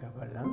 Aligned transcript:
Kabbalah, 0.00 0.48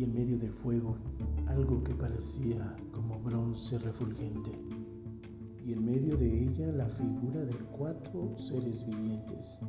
y 0.00 0.04
en 0.04 0.14
medio 0.14 0.38
del 0.38 0.52
fuego 0.54 0.96
algo 1.46 1.84
que 1.84 1.92
parecía 1.94 2.74
como 2.90 3.20
bronce 3.20 3.78
refulgente 3.80 4.50
y 5.62 5.74
en 5.74 5.84
medio 5.84 6.16
de 6.16 6.44
ella 6.44 6.72
la 6.72 6.88
figura 6.88 7.44
de 7.44 7.54
cuatro 7.76 8.34
seres 8.38 8.86
vivientes. 8.86 9.60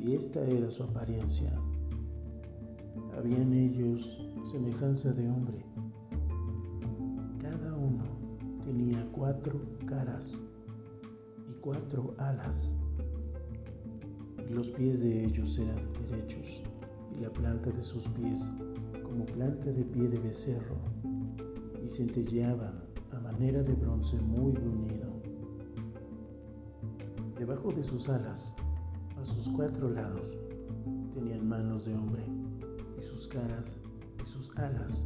Y 0.00 0.12
esta 0.12 0.44
era 0.44 0.70
su 0.70 0.84
apariencia. 0.84 1.50
Había 3.16 3.42
en 3.42 3.52
ellos 3.52 4.16
semejanza 4.48 5.10
de 5.10 5.28
hombre. 5.28 5.58
Cada 7.40 7.74
uno 7.74 8.04
tenía 8.64 9.04
cuatro 9.10 9.60
caras 9.86 10.40
y 11.50 11.54
cuatro 11.54 12.14
alas. 12.18 12.76
Los 14.48 14.68
pies 14.70 15.02
de 15.02 15.24
ellos 15.24 15.58
eran 15.58 15.80
derechos 16.08 16.62
y 17.16 17.22
la 17.22 17.30
planta 17.30 17.70
de 17.70 17.82
sus 17.82 18.06
pies 18.08 18.48
como 19.18 19.32
planta 19.32 19.72
de 19.72 19.82
pie 19.82 20.08
de 20.08 20.18
becerro 20.20 20.76
y 21.84 21.88
centelleaban 21.88 22.84
a 23.10 23.18
manera 23.18 23.64
de 23.64 23.72
bronce 23.74 24.16
muy 24.20 24.52
bruñido. 24.52 25.08
Debajo 27.36 27.72
de 27.72 27.82
sus 27.82 28.08
alas, 28.08 28.54
a 29.20 29.24
sus 29.24 29.48
cuatro 29.48 29.90
lados, 29.90 30.38
tenían 31.14 31.48
manos 31.48 31.86
de 31.86 31.96
hombre 31.96 32.22
y 32.96 33.02
sus 33.02 33.26
caras 33.26 33.80
y 34.22 34.24
sus 34.24 34.56
alas 34.56 35.04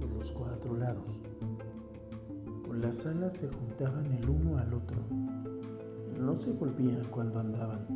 por 0.00 0.10
los 0.12 0.32
cuatro 0.32 0.78
lados. 0.78 1.20
Con 2.66 2.80
las 2.80 3.04
alas 3.04 3.34
se 3.34 3.48
juntaban 3.48 4.06
el 4.06 4.30
uno 4.30 4.56
al 4.56 4.72
otro. 4.72 5.02
No 6.18 6.34
se 6.34 6.50
volvían 6.52 7.04
cuando 7.10 7.40
andaban, 7.40 7.86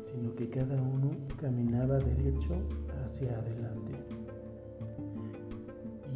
sino 0.00 0.34
que 0.34 0.50
cada 0.50 0.82
uno 0.82 1.12
caminaba 1.40 1.98
derecho 1.98 2.56
hacia 3.04 3.38
adelante. 3.38 4.25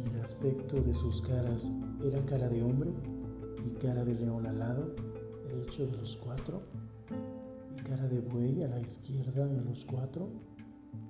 Y 0.03 0.09
el 0.09 0.21
aspecto 0.21 0.81
de 0.81 0.93
sus 0.93 1.21
caras 1.21 1.71
era 2.03 2.25
cara 2.25 2.49
de 2.49 2.63
hombre 2.63 2.91
y 3.65 3.69
cara 3.81 4.03
de 4.03 4.15
león 4.15 4.47
al 4.47 4.59
lado 4.59 4.95
derecho 5.47 5.85
de 5.85 5.97
los 5.97 6.17
cuatro 6.17 6.61
y 7.77 7.81
cara 7.83 8.07
de 8.07 8.19
buey 8.21 8.63
a 8.63 8.67
la 8.67 8.79
izquierda 8.79 9.43
en 9.43 9.65
los 9.65 9.85
cuatro. 9.85 10.29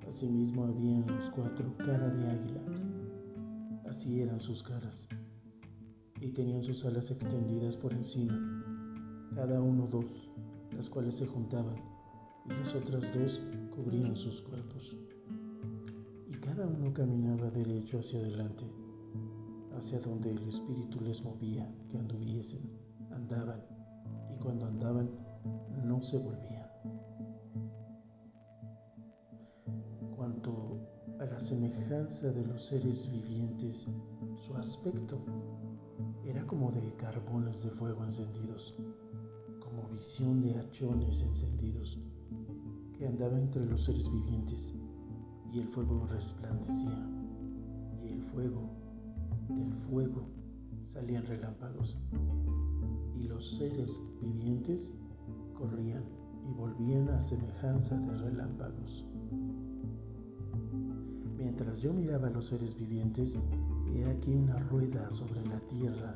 Asimismo 0.08 0.66
había 0.66 0.98
en 0.98 1.08
los 1.08 1.30
cuatro 1.30 1.74
cara 1.78 2.10
de 2.10 2.30
águila. 2.30 2.62
Así 3.90 4.22
eran 4.22 4.40
sus 4.40 4.64
caras. 4.64 5.08
Y 6.20 6.30
tenían 6.30 6.64
sus 6.64 6.86
alas 6.86 7.10
extendidas 7.10 7.76
por 7.78 7.94
encima, 7.94 8.38
cada 9.36 9.60
uno 9.62 9.88
dos, 9.88 10.06
las 10.76 10.88
cuales 10.90 11.16
se 11.16 11.26
juntaban, 11.26 11.76
y 12.46 12.50
las 12.50 12.76
otras 12.76 13.04
dos 13.14 13.42
cubrían 13.76 14.16
sus 14.16 14.42
cuerpos. 14.42 14.96
Y 16.30 16.36
cada 16.36 16.68
uno 16.68 16.94
caminaba 16.94 17.50
derecho 17.50 18.00
hacia 18.00 18.20
adelante 18.20 18.81
hacia 19.76 20.00
donde 20.00 20.32
el 20.32 20.48
Espíritu 20.48 21.00
les 21.02 21.24
movía 21.24 21.70
que 21.90 21.98
anduviesen, 21.98 22.62
andaban, 23.12 23.62
y 24.34 24.40
cuando 24.40 24.66
andaban 24.66 25.10
no 25.86 26.02
se 26.02 26.18
volvían. 26.18 26.70
Cuanto 30.16 30.80
a 31.20 31.26
la 31.26 31.40
semejanza 31.40 32.32
de 32.32 32.46
los 32.46 32.64
seres 32.66 33.10
vivientes, 33.12 33.88
su 34.46 34.56
aspecto 34.56 35.20
era 36.26 36.46
como 36.46 36.72
de 36.72 36.96
carbones 36.96 37.64
de 37.64 37.70
fuego 37.72 38.04
encendidos, 38.04 38.76
como 39.60 39.90
visión 39.90 40.42
de 40.42 40.58
hachones 40.58 41.22
encendidos, 41.22 41.98
que 42.98 43.08
andaba 43.08 43.38
entre 43.38 43.66
los 43.66 43.84
seres 43.86 44.12
vivientes, 44.12 44.74
y 45.52 45.60
el 45.60 45.68
fuego 45.70 46.08
resplandecía, 46.08 47.08
y 48.04 48.08
el 48.10 48.22
fuego 48.32 48.81
fuego 49.92 50.26
salían 50.86 51.26
relámpagos 51.26 51.98
y 53.20 53.28
los 53.28 53.58
seres 53.58 54.02
vivientes 54.22 54.94
corrían 55.54 56.04
y 56.50 56.54
volvían 56.54 57.10
a 57.10 57.22
semejanza 57.26 57.98
de 57.98 58.18
relámpagos. 58.20 59.06
Mientras 61.38 61.82
yo 61.82 61.92
miraba 61.92 62.28
a 62.28 62.32
los 62.32 62.46
seres 62.46 62.74
vivientes, 62.78 63.38
he 63.94 64.06
aquí 64.06 64.34
una 64.34 64.58
rueda 64.70 65.12
sobre 65.12 65.46
la 65.48 65.60
tierra 65.68 66.14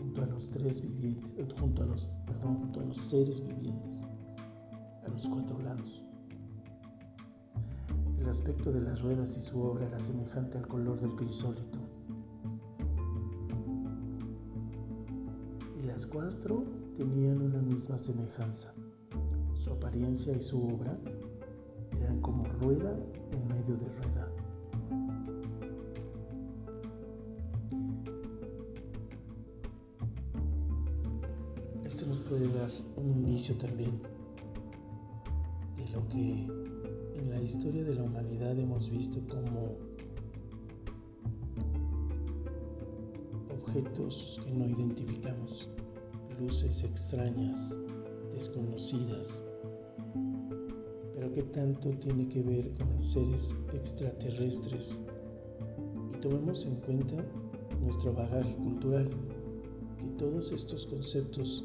junto 0.00 0.22
a 0.22 0.26
los 0.26 0.50
tres 0.50 0.82
vivientes, 0.82 1.32
junto 1.60 1.84
a 1.84 1.86
los, 1.86 2.08
perdón, 2.26 2.56
junto 2.56 2.80
a 2.80 2.84
los 2.84 2.96
seres 2.96 3.40
vivientes, 3.46 4.04
a 5.06 5.08
los 5.08 5.28
cuatro 5.28 5.60
lados. 5.60 6.02
El 8.18 8.28
aspecto 8.28 8.72
de 8.72 8.80
las 8.80 9.00
ruedas 9.00 9.36
y 9.36 9.40
su 9.42 9.62
obra 9.62 9.86
era 9.86 10.00
semejante 10.00 10.58
al 10.58 10.66
color 10.66 11.00
del 11.00 11.14
crisólito 11.14 11.81
cuatro 16.12 16.64
tenían 16.98 17.40
una 17.40 17.62
misma 17.62 17.98
semejanza. 17.98 18.74
Su 19.54 19.70
apariencia 19.70 20.36
y 20.36 20.42
su 20.42 20.62
obra 20.62 20.98
eran 22.00 22.20
como 22.20 22.44
rueda 22.44 22.94
en 23.32 23.48
medio 23.48 23.76
de 23.76 23.86
rueda. 23.86 24.28
Esto 31.84 32.06
nos 32.06 32.20
puede 32.20 32.48
dar 32.48 32.70
un 32.96 33.10
indicio 33.10 33.56
también 33.56 33.92
de 35.76 35.88
lo 35.92 36.06
que 36.08 36.46
en 37.18 37.30
la 37.30 37.40
historia 37.40 37.84
de 37.84 37.94
la 37.94 38.02
humanidad 38.02 38.58
hemos 38.58 38.90
visto 38.90 39.18
como 39.28 39.91
luces 46.42 46.82
extrañas, 46.82 47.76
desconocidas, 48.34 49.42
pero 51.14 51.32
que 51.32 51.42
tanto 51.42 51.90
tiene 51.90 52.28
que 52.28 52.42
ver 52.42 52.74
con 52.74 53.02
seres 53.02 53.54
extraterrestres. 53.72 55.00
Y 56.12 56.20
tomemos 56.20 56.64
en 56.66 56.76
cuenta 56.76 57.24
nuestro 57.80 58.12
bagaje 58.12 58.54
cultural, 58.56 59.08
que 59.98 60.06
todos 60.18 60.50
estos 60.50 60.86
conceptos 60.86 61.64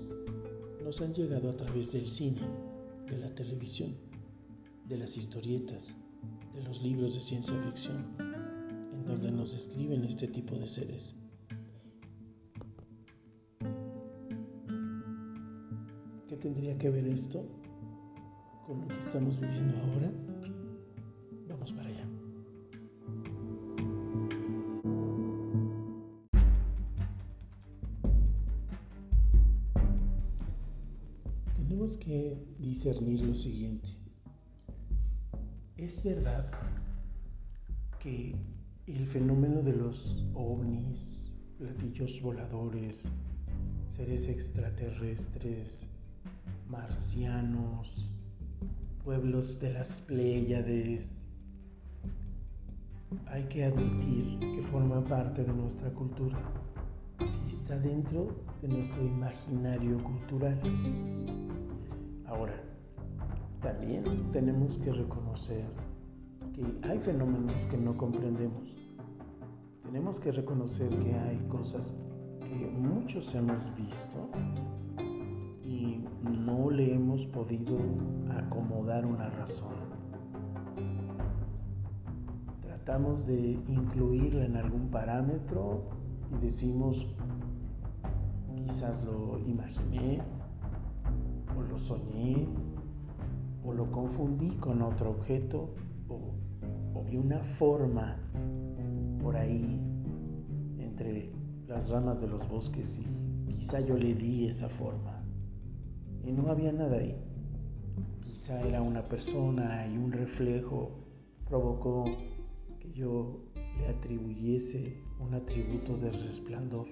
nos 0.83 1.01
han 1.01 1.13
llegado 1.13 1.49
a 1.49 1.57
través 1.57 1.91
del 1.91 2.09
cine, 2.09 2.41
de 3.09 3.17
la 3.17 3.33
televisión, 3.33 3.95
de 4.87 4.97
las 4.97 5.17
historietas, 5.17 5.95
de 6.53 6.63
los 6.63 6.81
libros 6.83 7.15
de 7.15 7.21
ciencia 7.21 7.59
ficción, 7.63 8.05
en 8.93 9.05
donde 9.05 9.31
nos 9.31 9.53
describen 9.53 10.03
este 10.03 10.27
tipo 10.27 10.55
de 10.55 10.67
seres. 10.67 11.15
Tendría 16.53 16.77
que 16.77 16.89
ver 16.89 17.05
esto 17.07 17.45
con 18.65 18.79
lo 18.79 18.87
que 18.87 18.99
estamos 18.99 19.37
viviendo 19.37 19.75
ahora? 19.79 20.09
Vamos 21.49 21.73
para 21.73 21.89
allá. 21.89 22.07
Tenemos 31.53 31.97
que 31.97 32.37
discernir 32.59 33.23
lo 33.23 33.35
siguiente. 33.35 33.89
Es 35.75 36.01
verdad 36.01 36.49
que 37.99 38.35
el 38.85 39.05
fenómeno 39.07 39.61
de 39.63 39.73
los 39.73 40.25
ovnis, 40.33 41.35
platillos 41.57 42.21
voladores, 42.21 43.03
seres 43.97 44.29
extraterrestres, 44.29 45.89
marcianos, 46.69 48.13
pueblos 49.03 49.59
de 49.61 49.73
las 49.73 50.01
Pléyades. 50.01 51.09
Hay 53.27 53.43
que 53.45 53.65
admitir 53.65 54.39
que 54.39 54.61
forma 54.71 55.03
parte 55.05 55.43
de 55.43 55.53
nuestra 55.53 55.89
cultura 55.91 56.37
y 57.19 57.49
está 57.49 57.77
dentro 57.79 58.35
de 58.61 58.67
nuestro 58.67 59.03
imaginario 59.03 60.03
cultural. 60.03 60.59
Ahora, 62.25 62.55
también 63.61 64.03
tenemos 64.33 64.77
que 64.79 64.91
reconocer 64.91 65.65
que 66.53 66.65
hay 66.89 66.99
fenómenos 66.99 67.65
que 67.67 67.77
no 67.77 67.95
comprendemos. 67.95 68.67
Tenemos 69.83 70.19
que 70.19 70.33
reconocer 70.33 70.89
que 70.89 71.13
hay 71.13 71.37
cosas 71.47 71.95
que 72.41 72.67
muchos 72.77 73.33
hemos 73.33 73.63
visto 73.77 74.29
no 76.27 76.69
le 76.69 76.93
hemos 76.93 77.25
podido 77.27 77.77
acomodar 78.29 79.05
una 79.05 79.29
razón. 79.29 79.73
Tratamos 82.61 83.25
de 83.25 83.59
incluirla 83.67 84.45
en 84.45 84.57
algún 84.57 84.89
parámetro 84.89 85.83
y 86.31 86.43
decimos, 86.43 87.07
quizás 88.55 89.03
lo 89.05 89.39
imaginé 89.39 90.21
o 91.57 91.61
lo 91.61 91.77
soñé 91.77 92.47
o 93.65 93.73
lo 93.73 93.91
confundí 93.91 94.55
con 94.57 94.81
otro 94.81 95.11
objeto 95.11 95.69
o, 96.09 96.33
vi 97.05 97.15
una 97.15 97.41
forma 97.41 98.17
por 99.21 99.37
ahí 99.37 99.79
entre 100.77 101.31
las 101.67 101.89
ramas 101.89 102.19
de 102.21 102.27
los 102.27 102.45
bosques 102.49 102.99
y 102.99 103.49
quizá 103.49 103.79
yo 103.79 103.95
le 103.95 104.13
di 104.13 104.47
esa 104.47 104.67
forma 104.67 105.16
y 106.25 106.31
no 106.31 106.49
había 106.49 106.71
nada 106.71 106.97
ahí. 106.97 107.15
Quizá 108.23 108.61
era 108.61 108.81
una 108.81 109.07
persona 109.07 109.87
y 109.87 109.97
un 109.97 110.11
reflejo 110.11 110.91
provocó 111.47 112.05
que 112.79 112.91
yo 112.91 113.45
le 113.77 113.87
atribuyese 113.87 114.97
un 115.19 115.33
atributo 115.33 115.97
de 115.97 116.09
resplandor. 116.09 116.87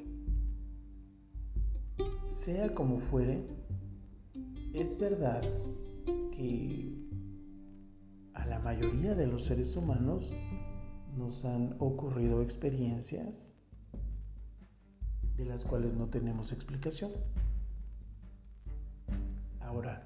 Sea 2.32 2.74
como 2.74 3.00
fuere, 3.00 3.46
es 4.74 4.98
verdad 5.00 5.42
que 6.32 6.94
a 8.34 8.46
la 8.46 8.60
mayoría 8.60 9.16
de 9.16 9.28
los 9.28 9.46
seres 9.46 9.76
humanos 9.76 10.32
nos 11.18 11.46
han 11.46 11.76
ocurrido 11.80 12.42
experiencias 12.42 13.54
de 15.38 15.46
las 15.46 15.64
cuales 15.66 15.94
no 15.94 16.08
tenemos 16.10 16.52
explicación. 16.52 17.12
Ahora, 19.66 20.04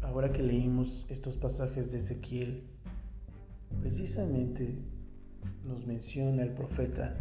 ahora 0.00 0.32
que 0.32 0.42
leímos 0.42 1.06
estos 1.08 1.36
pasajes 1.36 1.92
de 1.92 1.98
Ezequiel, 1.98 2.62
precisamente 3.80 4.74
nos 5.64 5.86
menciona 5.86 6.42
el 6.42 6.54
profeta 6.54 7.16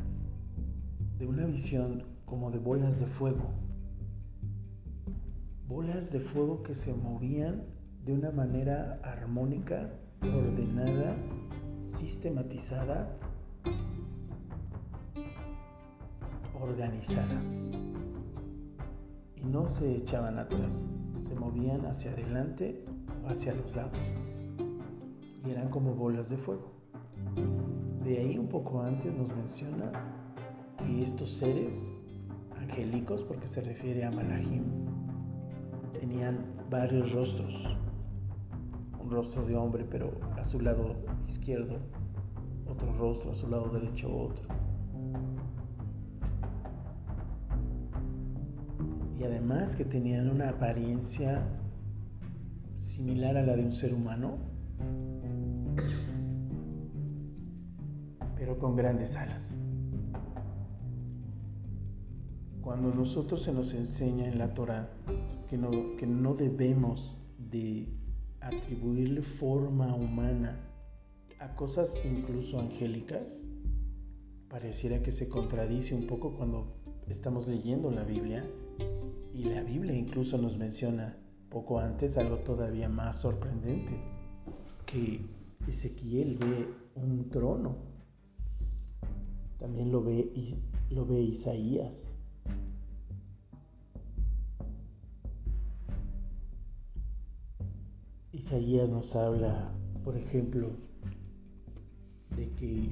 de 1.19 1.27
una 1.27 1.45
visión 1.45 2.03
como 2.25 2.51
de 2.51 2.59
bolas 2.59 2.99
de 2.99 3.07
fuego 3.07 3.51
bolas 5.71 6.11
de 6.11 6.19
fuego 6.19 6.63
que 6.63 6.75
se 6.75 6.93
movían 6.93 7.63
de 8.03 8.11
una 8.11 8.29
manera 8.29 8.99
armónica, 9.03 9.89
ordenada, 10.21 11.15
sistematizada, 11.91 13.07
organizada. 16.59 17.41
Y 19.43 19.47
no 19.47 19.67
se 19.67 19.95
echaban 19.95 20.37
atrás, 20.37 20.87
se 21.19 21.35
movían 21.35 21.85
hacia 21.85 22.11
adelante 22.11 22.83
o 23.23 23.29
hacia 23.29 23.53
los 23.55 23.75
lados. 23.75 23.99
Y 25.45 25.49
eran 25.49 25.69
como 25.69 25.93
bolas 25.95 26.29
de 26.29 26.37
fuego. 26.37 26.71
De 28.03 28.17
ahí 28.17 28.37
un 28.37 28.47
poco 28.47 28.81
antes 28.81 29.13
nos 29.13 29.35
menciona 29.35 29.91
que 30.77 31.03
estos 31.03 31.31
seres 31.31 31.97
angélicos, 32.59 33.23
porque 33.23 33.47
se 33.47 33.61
refiere 33.61 34.05
a 34.05 34.11
Malachim, 34.11 34.63
tenían 35.99 36.45
varios 36.69 37.11
rostros. 37.11 37.53
Un 39.03 39.11
rostro 39.11 39.45
de 39.45 39.55
hombre, 39.55 39.85
pero 39.89 40.11
a 40.37 40.43
su 40.43 40.59
lado 40.59 40.95
izquierdo, 41.27 41.77
otro 42.69 42.93
rostro, 42.97 43.31
a 43.31 43.35
su 43.35 43.47
lado 43.47 43.69
derecho 43.69 44.15
otro. 44.15 44.60
Y 49.21 49.23
además 49.23 49.75
que 49.75 49.85
tenían 49.85 50.31
una 50.31 50.49
apariencia 50.49 51.43
similar 52.79 53.37
a 53.37 53.43
la 53.43 53.55
de 53.55 53.63
un 53.63 53.71
ser 53.71 53.93
humano, 53.93 54.39
pero 58.35 58.57
con 58.57 58.75
grandes 58.75 59.15
alas. 59.15 59.55
Cuando 62.63 62.91
nosotros 62.95 63.43
se 63.43 63.53
nos 63.53 63.71
enseña 63.75 64.27
en 64.27 64.39
la 64.39 64.55
Torah 64.55 64.89
que 65.47 65.55
no, 65.55 65.69
que 65.97 66.07
no 66.07 66.33
debemos 66.33 67.15
de 67.37 67.89
atribuirle 68.39 69.21
forma 69.21 69.93
humana 69.93 70.57
a 71.39 71.55
cosas 71.55 71.93
incluso 72.03 72.59
angélicas, 72.59 73.39
pareciera 74.49 75.03
que 75.03 75.11
se 75.11 75.29
contradice 75.29 75.93
un 75.93 76.07
poco 76.07 76.33
cuando 76.33 76.73
estamos 77.07 77.47
leyendo 77.47 77.91
la 77.91 78.03
Biblia 78.03 78.43
y 79.33 79.45
la 79.45 79.61
Biblia 79.63 79.93
incluso 79.93 80.37
nos 80.37 80.57
menciona 80.57 81.17
poco 81.49 81.79
antes 81.79 82.17
algo 82.17 82.37
todavía 82.39 82.89
más 82.89 83.19
sorprendente, 83.19 83.91
que 84.85 85.21
Ezequiel 85.67 86.37
ve 86.37 86.67
un 86.95 87.29
trono, 87.29 87.75
también 89.59 89.91
lo 89.91 90.03
ve, 90.03 90.31
lo 90.89 91.05
ve 91.05 91.21
Isaías. 91.21 92.17
Isaías 98.33 98.89
nos 98.89 99.15
habla, 99.15 99.71
por 100.03 100.17
ejemplo, 100.17 100.71
de 102.35 102.49
que 102.53 102.89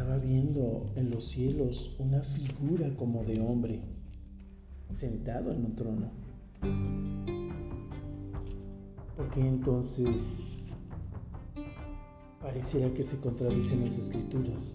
estaba 0.00 0.16
viendo 0.16 0.90
en 0.96 1.10
los 1.10 1.28
cielos 1.28 1.94
una 1.98 2.22
figura 2.22 2.88
como 2.96 3.22
de 3.22 3.38
hombre 3.38 3.82
sentado 4.88 5.52
en 5.52 5.62
un 5.62 5.74
trono. 5.74 6.10
Porque 9.14 9.40
entonces 9.40 10.74
pareciera 12.40 12.94
que 12.94 13.02
se 13.02 13.20
contradicen 13.20 13.82
las 13.82 13.98
escrituras. 13.98 14.74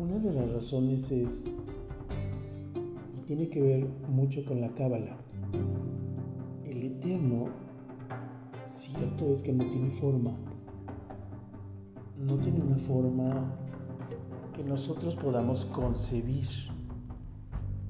Una 0.00 0.18
de 0.18 0.32
las 0.32 0.50
razones 0.50 1.10
es 1.10 1.46
tiene 3.26 3.50
que 3.50 3.60
ver 3.60 3.86
mucho 4.08 4.42
con 4.46 4.62
la 4.62 4.70
cábala. 4.70 5.18
El 6.64 6.84
eterno, 6.84 7.48
cierto 8.64 9.30
es 9.30 9.42
que 9.42 9.52
no 9.52 9.68
tiene 9.68 9.90
forma. 9.90 10.45
No 12.18 12.36
tiene 12.36 12.60
una 12.60 12.78
forma 12.78 13.52
que 14.54 14.62
nosotros 14.62 15.16
podamos 15.16 15.64
concebir. 15.66 16.44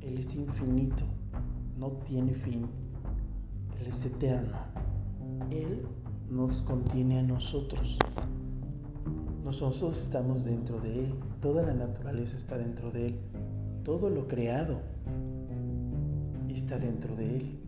Él 0.01 0.19
es 0.19 0.35
infinito, 0.35 1.05
no 1.79 1.91
tiene 2.05 2.35
fin. 2.35 2.67
Él 3.81 3.87
es 3.89 4.05
eterno. 4.05 4.57
Él 5.51 5.87
nos 6.31 6.63
contiene 6.63 7.19
a 7.19 7.23
nosotros. 7.23 7.99
Nosotros 9.45 10.03
estamos 10.03 10.45
dentro 10.45 10.81
de 10.81 11.05
Él. 11.05 11.15
Toda 11.41 11.63
la 11.63 11.75
naturaleza 11.75 12.37
está 12.37 12.59
dentro 12.59 12.91
de 12.91 13.09
Él. 13.09 13.21
Todo 13.85 14.11
lo 14.11 14.27
creado 14.27 14.81
está 16.57 16.79
dentro 16.79 17.15
de 17.15 17.37
él. 17.37 17.59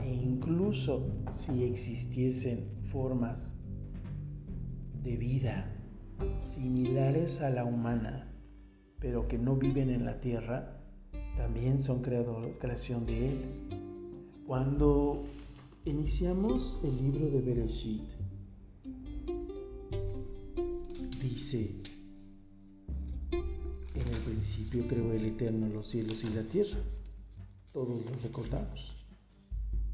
E 0.00 0.14
incluso 0.14 1.02
si 1.30 1.64
existiesen 1.64 2.64
formas 2.90 3.54
de 5.02 5.16
vida 5.16 5.70
similares 6.38 7.40
a 7.40 7.50
la 7.50 7.64
humana, 7.64 8.32
pero 9.00 9.26
que 9.26 9.38
no 9.38 9.56
viven 9.56 9.90
en 9.90 10.04
la 10.04 10.20
tierra, 10.20 10.80
también 11.36 11.82
son 11.82 12.02
creadores, 12.02 12.58
creación 12.58 13.06
de 13.06 13.28
él. 13.30 13.38
Cuando 14.46 15.24
iniciamos 15.84 16.80
el 16.84 16.96
libro 16.96 17.30
de 17.30 17.40
Bereshit, 17.40 18.12
dice, 21.20 21.82
en 23.32 24.08
el 24.08 24.20
principio 24.24 24.86
creó 24.86 25.12
el 25.12 25.24
Eterno 25.24 25.68
los 25.68 25.88
cielos 25.88 26.22
y 26.24 26.30
la 26.30 26.42
tierra 26.44 26.78
todos 27.72 28.04
lo 28.04 28.12
recordamos. 28.22 28.92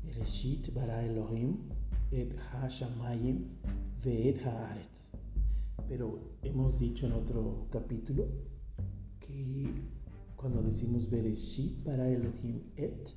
Bereshit 0.02 0.74
bara 0.74 1.04
Elohim 1.04 1.56
et 2.10 2.34
ha-shamayim 2.50 3.44
ve'et 4.04 4.44
haaretz. 4.44 5.10
Pero 5.88 6.20
hemos 6.42 6.78
dicho 6.78 7.06
en 7.06 7.12
otro 7.12 7.66
capítulo 7.70 8.26
que 9.20 9.72
cuando 10.36 10.62
decimos 10.62 11.10
Bereshit 11.10 11.82
para 11.84 12.08
Elohim 12.08 12.60
et, 12.76 13.14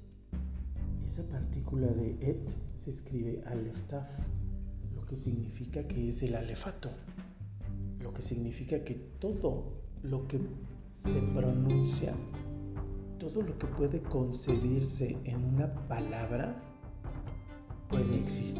esa 1.05 1.27
partícula 1.27 1.87
de 1.87 2.17
et 2.21 2.55
se 2.75 2.89
escribe 2.89 3.43
aleftaf, 3.45 4.07
lo 4.95 5.05
que 5.05 5.15
significa 5.15 5.87
que 5.87 6.09
es 6.09 6.23
el 6.23 6.35
alefato, 6.35 6.89
lo 7.99 8.13
que 8.13 8.21
significa 8.21 8.83
que 8.83 8.95
todo 9.19 9.81
lo 10.03 10.27
que 10.27 10.39
se 11.03 11.21
pronuncia, 11.33 12.13
todo 13.19 13.41
lo 13.41 13.57
que 13.57 13.67
puede 13.67 14.01
concebirse 14.01 15.17
en 15.25 15.43
una 15.43 15.73
palabra 15.87 16.55
puede 17.89 18.23
existir. 18.23 18.50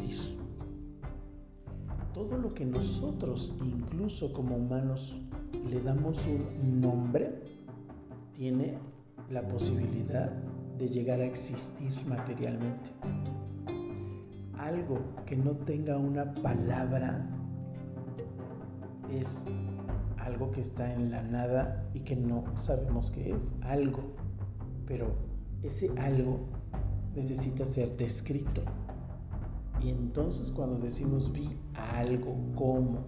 Todo 2.14 2.36
lo 2.36 2.52
que 2.52 2.66
nosotros, 2.66 3.54
incluso 3.64 4.32
como 4.32 4.56
humanos, 4.56 5.16
le 5.68 5.80
damos 5.80 6.18
un 6.26 6.80
nombre, 6.80 7.32
tiene 8.34 8.78
la 9.30 9.42
posibilidad 9.48 10.30
de 10.78 10.88
llegar 10.88 11.20
a 11.20 11.24
existir 11.24 11.90
materialmente. 12.06 12.90
Algo 14.58 14.98
que 15.24 15.36
no 15.36 15.52
tenga 15.52 15.96
una 15.96 16.34
palabra 16.34 17.26
es 19.10 19.42
algo 20.18 20.50
que 20.52 20.60
está 20.60 20.92
en 20.92 21.10
la 21.10 21.22
nada 21.22 21.88
y 21.94 22.00
que 22.00 22.16
no 22.16 22.44
sabemos 22.56 23.10
qué 23.10 23.30
es, 23.30 23.54
algo, 23.62 24.14
pero 24.86 25.14
ese 25.62 25.90
algo 25.98 26.40
necesita 27.14 27.64
ser 27.64 27.96
descrito. 27.96 28.62
Y 29.82 29.90
entonces 29.90 30.50
cuando 30.52 30.78
decimos 30.78 31.32
vi 31.32 31.56
algo 31.74 32.36
como 32.54 33.06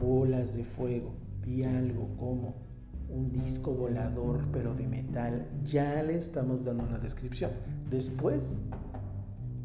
bolas 0.00 0.54
de 0.54 0.64
fuego, 0.64 1.14
vi 1.44 1.62
algo 1.62 2.08
como 2.16 2.54
un 3.08 3.30
disco 3.30 3.72
volador 3.72 4.44
pero 4.52 4.74
de 4.74 4.86
metal, 4.86 5.46
ya 5.64 6.02
le 6.02 6.16
estamos 6.16 6.64
dando 6.64 6.84
una 6.84 6.98
descripción. 6.98 7.50
Después, 7.90 8.62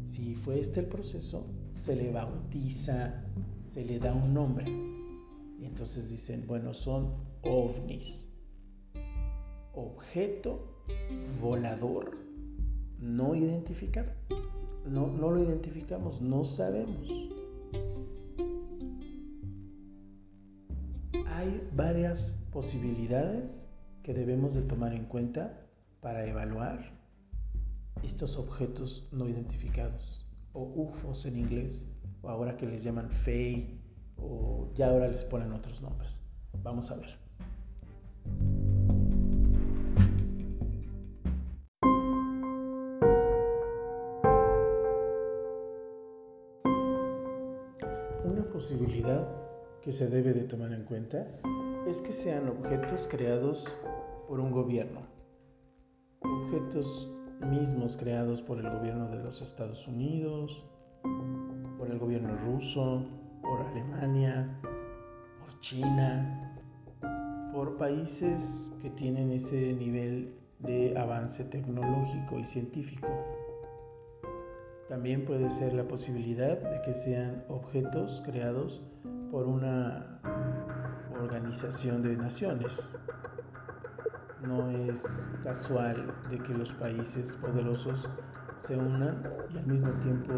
si 0.04 0.34
fue 0.34 0.60
este 0.60 0.80
el 0.80 0.86
proceso, 0.86 1.46
se 1.72 1.96
le 1.96 2.12
bautiza, 2.12 3.24
se 3.60 3.84
le 3.84 3.98
da 3.98 4.12
un 4.12 4.34
nombre. 4.34 4.66
Y 5.58 5.64
entonces 5.64 6.10
dicen, 6.10 6.44
bueno, 6.46 6.74
son 6.74 7.14
ovnis. 7.42 8.28
Objeto 9.74 10.84
volador 11.40 12.18
no 13.00 13.34
identificado. 13.34 14.12
No, 14.86 15.06
no 15.06 15.30
lo 15.30 15.42
identificamos, 15.42 16.20
no 16.20 16.44
sabemos. 16.44 17.08
Hay 21.26 21.68
varias 21.74 22.38
posibilidades 22.52 23.68
que 24.02 24.14
debemos 24.14 24.54
de 24.54 24.62
tomar 24.62 24.92
en 24.92 25.04
cuenta 25.04 25.66
para 26.00 26.26
evaluar 26.26 26.92
estos 28.02 28.36
objetos 28.36 29.08
no 29.12 29.28
identificados 29.28 30.26
o 30.52 30.62
UFOs 30.62 31.24
en 31.26 31.38
inglés 31.38 31.86
o 32.22 32.28
ahora 32.28 32.56
que 32.56 32.66
les 32.66 32.82
llaman 32.82 33.10
FEI 33.24 33.80
o 34.16 34.68
ya 34.74 34.88
ahora 34.88 35.08
les 35.08 35.24
ponen 35.24 35.52
otros 35.52 35.80
nombres. 35.80 36.22
Vamos 36.62 36.90
a 36.90 36.96
ver. 36.96 38.61
Que 49.84 49.92
se 49.92 50.08
debe 50.08 50.32
de 50.32 50.44
tomar 50.44 50.72
en 50.72 50.84
cuenta 50.84 51.26
es 51.88 52.00
que 52.02 52.12
sean 52.12 52.48
objetos 52.48 53.08
creados 53.10 53.66
por 54.28 54.38
un 54.38 54.52
gobierno, 54.52 55.00
objetos 56.20 57.10
mismos 57.50 57.96
creados 57.96 58.40
por 58.42 58.58
el 58.58 58.70
gobierno 58.70 59.08
de 59.08 59.16
los 59.16 59.42
Estados 59.42 59.86
Unidos, 59.88 60.64
por 61.78 61.90
el 61.90 61.98
gobierno 61.98 62.36
ruso, 62.46 63.04
por 63.42 63.60
Alemania, 63.60 64.56
por 65.40 65.58
China, 65.58 66.56
por 67.52 67.76
países 67.76 68.72
que 68.80 68.90
tienen 68.90 69.32
ese 69.32 69.72
nivel 69.72 70.32
de 70.60 70.96
avance 70.96 71.44
tecnológico 71.44 72.38
y 72.38 72.44
científico. 72.44 73.08
También 74.88 75.24
puede 75.24 75.50
ser 75.50 75.72
la 75.72 75.88
posibilidad 75.88 76.56
de 76.56 76.82
que 76.82 76.94
sean 77.00 77.44
objetos 77.48 78.22
creados 78.24 78.80
por 79.32 79.46
una 79.46 80.04
organización 81.18 82.02
de 82.02 82.14
naciones. 82.14 82.98
No 84.42 84.68
es 84.68 85.30
casual 85.42 86.14
de 86.28 86.38
que 86.38 86.52
los 86.52 86.70
países 86.74 87.34
poderosos 87.36 88.10
se 88.58 88.76
unan 88.76 89.22
y 89.54 89.56
al 89.56 89.66
mismo 89.66 89.90
tiempo 90.00 90.34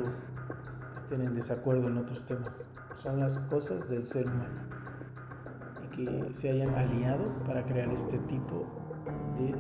estén 0.96 1.22
en 1.22 1.34
desacuerdo 1.34 1.88
en 1.88 1.98
otros 1.98 2.24
temas. 2.26 2.70
Son 2.94 3.18
las 3.18 3.36
cosas 3.50 3.88
del 3.88 4.06
ser 4.06 4.28
humano 4.28 4.62
y 5.82 5.96
que 5.96 6.34
se 6.34 6.50
hayan 6.50 6.72
aliado 6.76 7.24
para 7.48 7.64
crear 7.64 7.88
este 7.90 8.18
tipo 8.20 8.64
de 9.36 9.56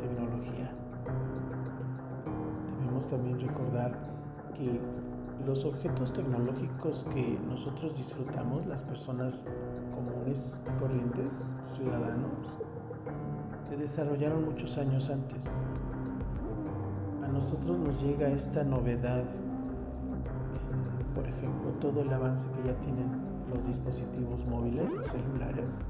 tecnología. 0.00 0.72
Debemos 2.78 3.08
también 3.08 3.40
recordar 3.40 3.98
que 4.54 4.80
los 5.46 5.64
objetos 5.64 6.12
tecnológicos 6.12 7.04
que 7.12 7.38
nosotros 7.48 7.96
disfrutamos, 7.96 8.66
las 8.66 8.82
personas 8.82 9.44
comunes, 9.94 10.64
corrientes, 10.80 11.50
ciudadanos, 11.76 12.60
se 13.68 13.76
desarrollaron 13.76 14.46
muchos 14.46 14.76
años 14.78 15.10
antes. 15.10 15.44
A 17.22 17.28
nosotros 17.28 17.78
nos 17.78 18.02
llega 18.02 18.28
esta 18.28 18.64
novedad, 18.64 19.24
por 21.14 21.26
ejemplo, 21.26 21.70
todo 21.80 22.00
el 22.00 22.12
avance 22.12 22.48
que 22.52 22.68
ya 22.68 22.74
tienen 22.80 23.10
los 23.52 23.66
dispositivos 23.66 24.44
móviles, 24.46 24.90
los 24.92 25.06
celulares, 25.08 25.86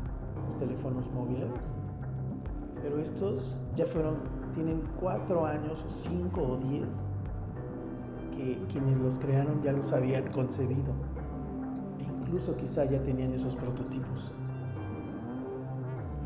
los 0.47 0.57
teléfonos 0.57 1.11
móviles, 1.13 1.77
pero 2.83 2.99
estos 2.99 3.57
ya 3.77 3.87
fueron, 3.87 4.17
tienen 4.55 4.83
cuatro 5.01 5.47
años, 5.47 5.85
cinco 6.03 6.43
o 6.43 6.57
diez 6.57 6.89
quienes 8.71 8.99
los 8.99 9.19
crearon 9.19 9.63
ya 9.63 9.73
los 9.73 9.93
habían 9.93 10.31
concebido. 10.33 10.93
E 11.99 12.03
incluso 12.03 12.57
quizá 12.57 12.85
ya 12.85 13.03
tenían 13.03 13.33
esos 13.33 13.57
prototipos. 13.57 14.35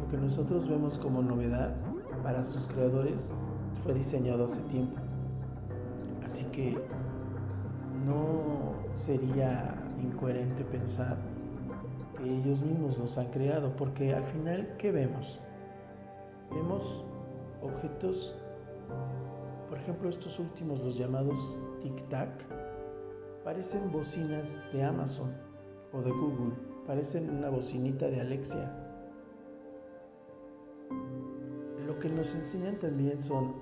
Lo 0.00 0.10
que 0.10 0.16
nosotros 0.16 0.68
vemos 0.68 0.98
como 0.98 1.22
novedad 1.22 1.74
para 2.22 2.44
sus 2.44 2.66
creadores 2.68 3.32
fue 3.82 3.94
diseñado 3.94 4.46
hace 4.46 4.60
tiempo. 4.62 5.00
Así 6.24 6.44
que 6.46 6.76
no 8.04 8.74
sería 8.96 9.74
incoherente 10.02 10.64
pensar 10.64 11.16
que 12.16 12.24
ellos 12.24 12.60
mismos 12.60 12.98
los 12.98 13.16
han 13.16 13.28
creado, 13.28 13.74
porque 13.76 14.14
al 14.14 14.24
final, 14.24 14.74
¿qué 14.78 14.90
vemos? 14.90 15.40
Vemos 16.50 17.04
objetos, 17.62 18.34
por 19.68 19.78
ejemplo, 19.78 20.08
estos 20.08 20.38
últimos, 20.38 20.80
los 20.82 20.96
llamados 20.96 21.38
tic-tac, 21.80 22.30
parecen 23.44 23.90
bocinas 23.90 24.62
de 24.72 24.82
Amazon 24.82 25.32
o 25.92 26.00
de 26.00 26.10
Google, 26.10 26.54
parecen 26.86 27.30
una 27.30 27.48
bocinita 27.48 28.06
de 28.06 28.20
Alexia. 28.20 28.70
Lo 31.86 31.98
que 31.98 32.08
nos 32.08 32.34
enseñan 32.34 32.78
también 32.78 33.22
son 33.22 33.54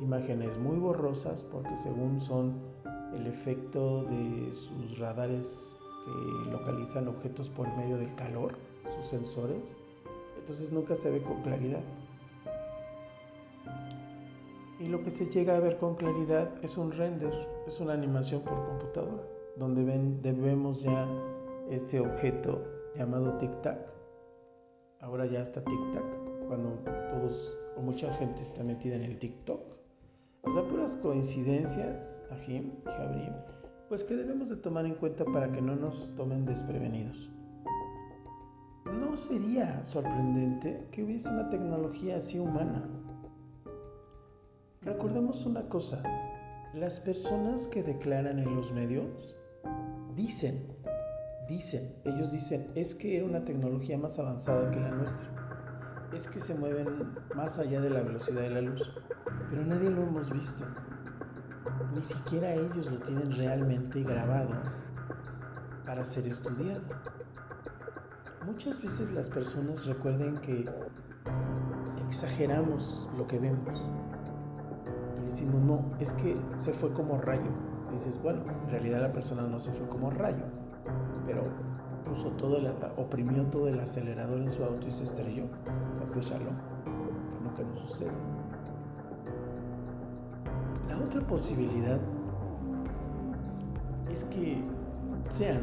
imágenes 0.00 0.56
muy 0.58 0.78
borrosas 0.78 1.42
porque 1.44 1.76
según 1.76 2.20
son 2.20 2.54
el 3.14 3.26
efecto 3.26 4.04
de 4.04 4.52
sus 4.52 4.98
radares 4.98 5.78
que 6.04 6.50
localizan 6.50 7.08
objetos 7.08 7.48
por 7.50 7.68
medio 7.76 7.96
del 7.98 8.14
calor, 8.16 8.54
sus 8.96 9.08
sensores, 9.08 9.76
entonces 10.38 10.72
nunca 10.72 10.94
se 10.94 11.10
ve 11.10 11.22
con 11.22 11.42
claridad. 11.42 11.82
Y 14.80 14.88
lo 14.88 15.02
que 15.02 15.10
se 15.10 15.26
llega 15.26 15.56
a 15.56 15.60
ver 15.60 15.78
con 15.78 15.94
claridad 15.94 16.50
es 16.62 16.76
un 16.76 16.90
render, 16.90 17.32
es 17.66 17.78
una 17.80 17.92
animación 17.92 18.42
por 18.42 18.66
computadora, 18.66 19.22
donde 19.56 19.84
ven, 19.84 20.20
vemos 20.22 20.82
ya 20.82 21.08
este 21.70 22.00
objeto 22.00 22.60
llamado 22.96 23.38
tic-tac. 23.38 23.78
Ahora 25.00 25.26
ya 25.26 25.42
está 25.42 25.62
tic-tac, 25.64 26.48
cuando 26.48 26.70
todos 27.10 27.52
o 27.76 27.82
mucha 27.82 28.12
gente 28.14 28.42
está 28.42 28.64
metida 28.64 28.96
en 28.96 29.02
el 29.02 29.18
TikTok. 29.18 29.60
O 30.42 30.52
sea, 30.52 30.62
puras 30.64 30.96
coincidencias, 30.96 32.26
Ajim 32.30 32.72
y 32.84 32.90
Jabrim, 32.90 33.32
pues 33.88 34.04
que 34.04 34.16
debemos 34.16 34.50
de 34.50 34.56
tomar 34.56 34.84
en 34.86 34.94
cuenta 34.94 35.24
para 35.24 35.50
que 35.52 35.62
no 35.62 35.76
nos 35.76 36.14
tomen 36.16 36.44
desprevenidos. 36.44 37.30
No 38.84 39.16
sería 39.16 39.84
sorprendente 39.84 40.88
que 40.90 41.04
hubiese 41.04 41.28
una 41.28 41.48
tecnología 41.48 42.16
así 42.16 42.38
humana, 42.38 42.88
Recordemos 44.84 45.46
una 45.46 45.62
cosa, 45.70 46.02
las 46.74 47.00
personas 47.00 47.68
que 47.68 47.82
declaran 47.82 48.38
en 48.38 48.54
los 48.54 48.70
medios 48.70 49.34
dicen, 50.14 50.68
dicen, 51.48 51.94
ellos 52.04 52.32
dicen, 52.32 52.70
es 52.74 52.94
que 52.94 53.16
era 53.16 53.24
una 53.24 53.42
tecnología 53.46 53.96
más 53.96 54.18
avanzada 54.18 54.70
que 54.70 54.78
la 54.78 54.90
nuestra, 54.90 55.26
es 56.12 56.28
que 56.28 56.38
se 56.38 56.54
mueven 56.54 57.14
más 57.34 57.58
allá 57.58 57.80
de 57.80 57.88
la 57.88 58.02
velocidad 58.02 58.42
de 58.42 58.50
la 58.50 58.60
luz, 58.60 58.82
pero 59.48 59.64
nadie 59.64 59.88
lo 59.88 60.02
hemos 60.02 60.30
visto, 60.30 60.66
ni 61.94 62.02
siquiera 62.02 62.52
ellos 62.52 62.84
lo 62.84 62.98
tienen 62.98 63.32
realmente 63.32 64.02
grabado 64.02 64.50
para 65.86 66.04
ser 66.04 66.26
estudiado. 66.26 66.82
Muchas 68.44 68.82
veces 68.82 69.10
las 69.12 69.30
personas 69.30 69.86
recuerden 69.86 70.36
que 70.42 70.68
exageramos 72.10 73.08
lo 73.16 73.26
que 73.26 73.38
vemos 73.38 73.80
decimos, 75.24 75.60
no, 75.62 75.84
es 76.00 76.12
que 76.14 76.36
se 76.56 76.72
fue 76.72 76.92
como 76.92 77.18
rayo. 77.18 77.50
dices, 77.92 78.20
bueno, 78.22 78.42
en 78.64 78.70
realidad 78.70 79.00
la 79.00 79.12
persona 79.12 79.42
no 79.42 79.58
se 79.58 79.72
fue 79.72 79.88
como 79.88 80.10
rayo, 80.10 80.44
pero 81.26 81.42
puso 82.04 82.30
todo 82.32 82.58
el, 82.58 82.70
oprimió 82.96 83.44
todo 83.46 83.68
el 83.68 83.80
acelerador 83.80 84.40
en 84.40 84.50
su 84.50 84.62
auto 84.62 84.86
y 84.86 84.92
se 84.92 85.04
estrelló. 85.04 85.44
que 86.12 87.40
nunca 87.42 87.62
nos 87.62 87.90
sucede. 87.90 88.12
La 90.88 90.98
otra 90.98 91.20
posibilidad 91.26 91.98
es 94.10 94.24
que 94.24 94.62
sean 95.26 95.62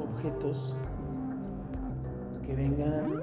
objetos 0.00 0.74
que 2.44 2.54
vengan 2.54 3.22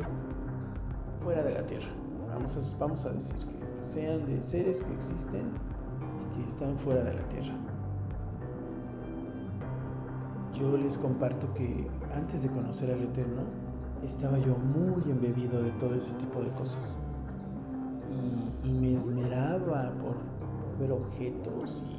fuera 1.23 1.43
de 1.43 1.53
la 1.53 1.65
Tierra. 1.65 1.89
Vamos 2.29 2.57
a, 2.57 2.77
vamos 2.77 3.05
a 3.05 3.09
decir 3.11 3.35
que, 3.45 3.68
sean 3.89 4.23
de 4.27 4.39
seres 4.39 4.81
que 4.81 4.93
existen 4.93 5.51
y 6.31 6.37
que 6.37 6.47
están 6.47 6.77
fuera 6.77 7.03
de 7.03 7.13
la 7.15 7.29
Tierra. 7.29 7.55
Yo 10.53 10.77
les 10.77 10.97
comparto 10.97 11.51
que 11.55 11.87
antes 12.13 12.43
de 12.43 12.49
conocer 12.49 12.91
al 12.91 13.01
Eterno, 13.01 13.41
estaba 14.03 14.37
yo 14.37 14.55
muy 14.55 15.01
embebido 15.09 15.61
de 15.61 15.71
todo 15.71 15.95
ese 15.95 16.13
tipo 16.15 16.41
de 16.41 16.51
cosas. 16.51 16.97
Y, 18.63 18.71
me 18.71 18.93
esmeraba 18.93 19.91
por, 19.93 20.17
ver 20.79 20.91
objetos 20.91 21.83
y, 21.83 21.95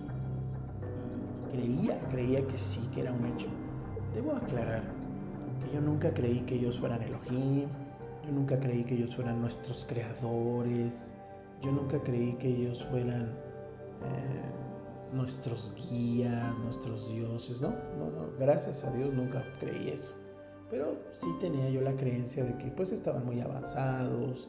y 1.48 1.50
creía, 1.50 2.00
creía 2.08 2.46
que 2.46 2.58
sí, 2.58 2.88
que 2.94 3.00
era 3.00 3.12
un 3.12 3.24
hecho. 3.26 3.48
Debo 4.14 4.36
aclarar 4.36 4.84
que 5.64 5.74
yo 5.74 5.80
nunca 5.80 6.14
creí 6.14 6.40
que 6.42 6.54
ellos 6.54 6.78
fueran 6.78 7.02
Elohim, 7.02 7.68
yo 8.24 8.32
nunca 8.32 8.58
creí 8.60 8.84
que 8.84 8.94
ellos 8.94 9.14
fueran 9.16 9.40
nuestros 9.40 9.84
creadores, 9.88 11.12
yo 11.62 11.72
nunca 11.72 12.02
creí 12.02 12.34
que 12.34 12.48
ellos 12.48 12.84
fueran 12.90 13.36
eh, 14.02 14.52
nuestros 15.12 15.74
guías, 15.76 16.58
nuestros 16.60 17.10
dioses, 17.12 17.60
¿no? 17.60 17.70
No, 17.98 18.10
no, 18.10 18.28
gracias 18.38 18.84
a 18.84 18.92
Dios 18.92 19.12
nunca 19.12 19.44
creí 19.58 19.90
eso. 19.90 20.14
Pero 20.70 20.96
sí 21.12 21.26
tenía 21.40 21.68
yo 21.68 21.80
la 21.80 21.94
creencia 21.96 22.44
de 22.44 22.56
que 22.58 22.70
pues 22.70 22.92
estaban 22.92 23.26
muy 23.26 23.40
avanzados 23.40 24.48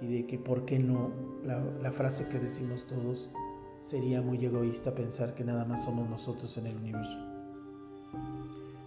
y 0.00 0.06
de 0.08 0.26
que, 0.26 0.38
¿por 0.38 0.64
qué 0.64 0.78
no? 0.78 1.12
La, 1.44 1.62
la 1.80 1.92
frase 1.92 2.28
que 2.28 2.38
decimos 2.38 2.84
todos, 2.86 3.30
sería 3.80 4.20
muy 4.20 4.44
egoísta 4.44 4.94
pensar 4.94 5.34
que 5.34 5.44
nada 5.44 5.64
más 5.64 5.84
somos 5.84 6.08
nosotros 6.08 6.56
en 6.58 6.66
el 6.66 6.76
universo. 6.76 7.18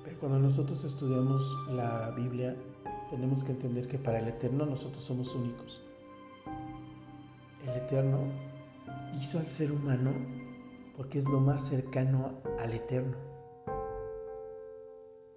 Pero 0.03 0.19
cuando 0.19 0.39
nosotros 0.39 0.83
estudiamos 0.83 1.41
la 1.69 2.11
Biblia, 2.11 2.55
tenemos 3.09 3.43
que 3.43 3.53
entender 3.53 3.87
que 3.87 3.97
para 3.97 4.19
el 4.19 4.27
Eterno 4.27 4.65
nosotros 4.65 5.03
somos 5.03 5.33
únicos. 5.35 5.84
El 7.67 7.77
Eterno 7.77 8.19
hizo 9.19 9.39
al 9.39 9.47
ser 9.47 9.71
humano 9.71 10.13
porque 10.95 11.19
es 11.19 11.25
lo 11.25 11.39
más 11.39 11.67
cercano 11.67 12.41
al 12.59 12.73
Eterno. 12.73 13.17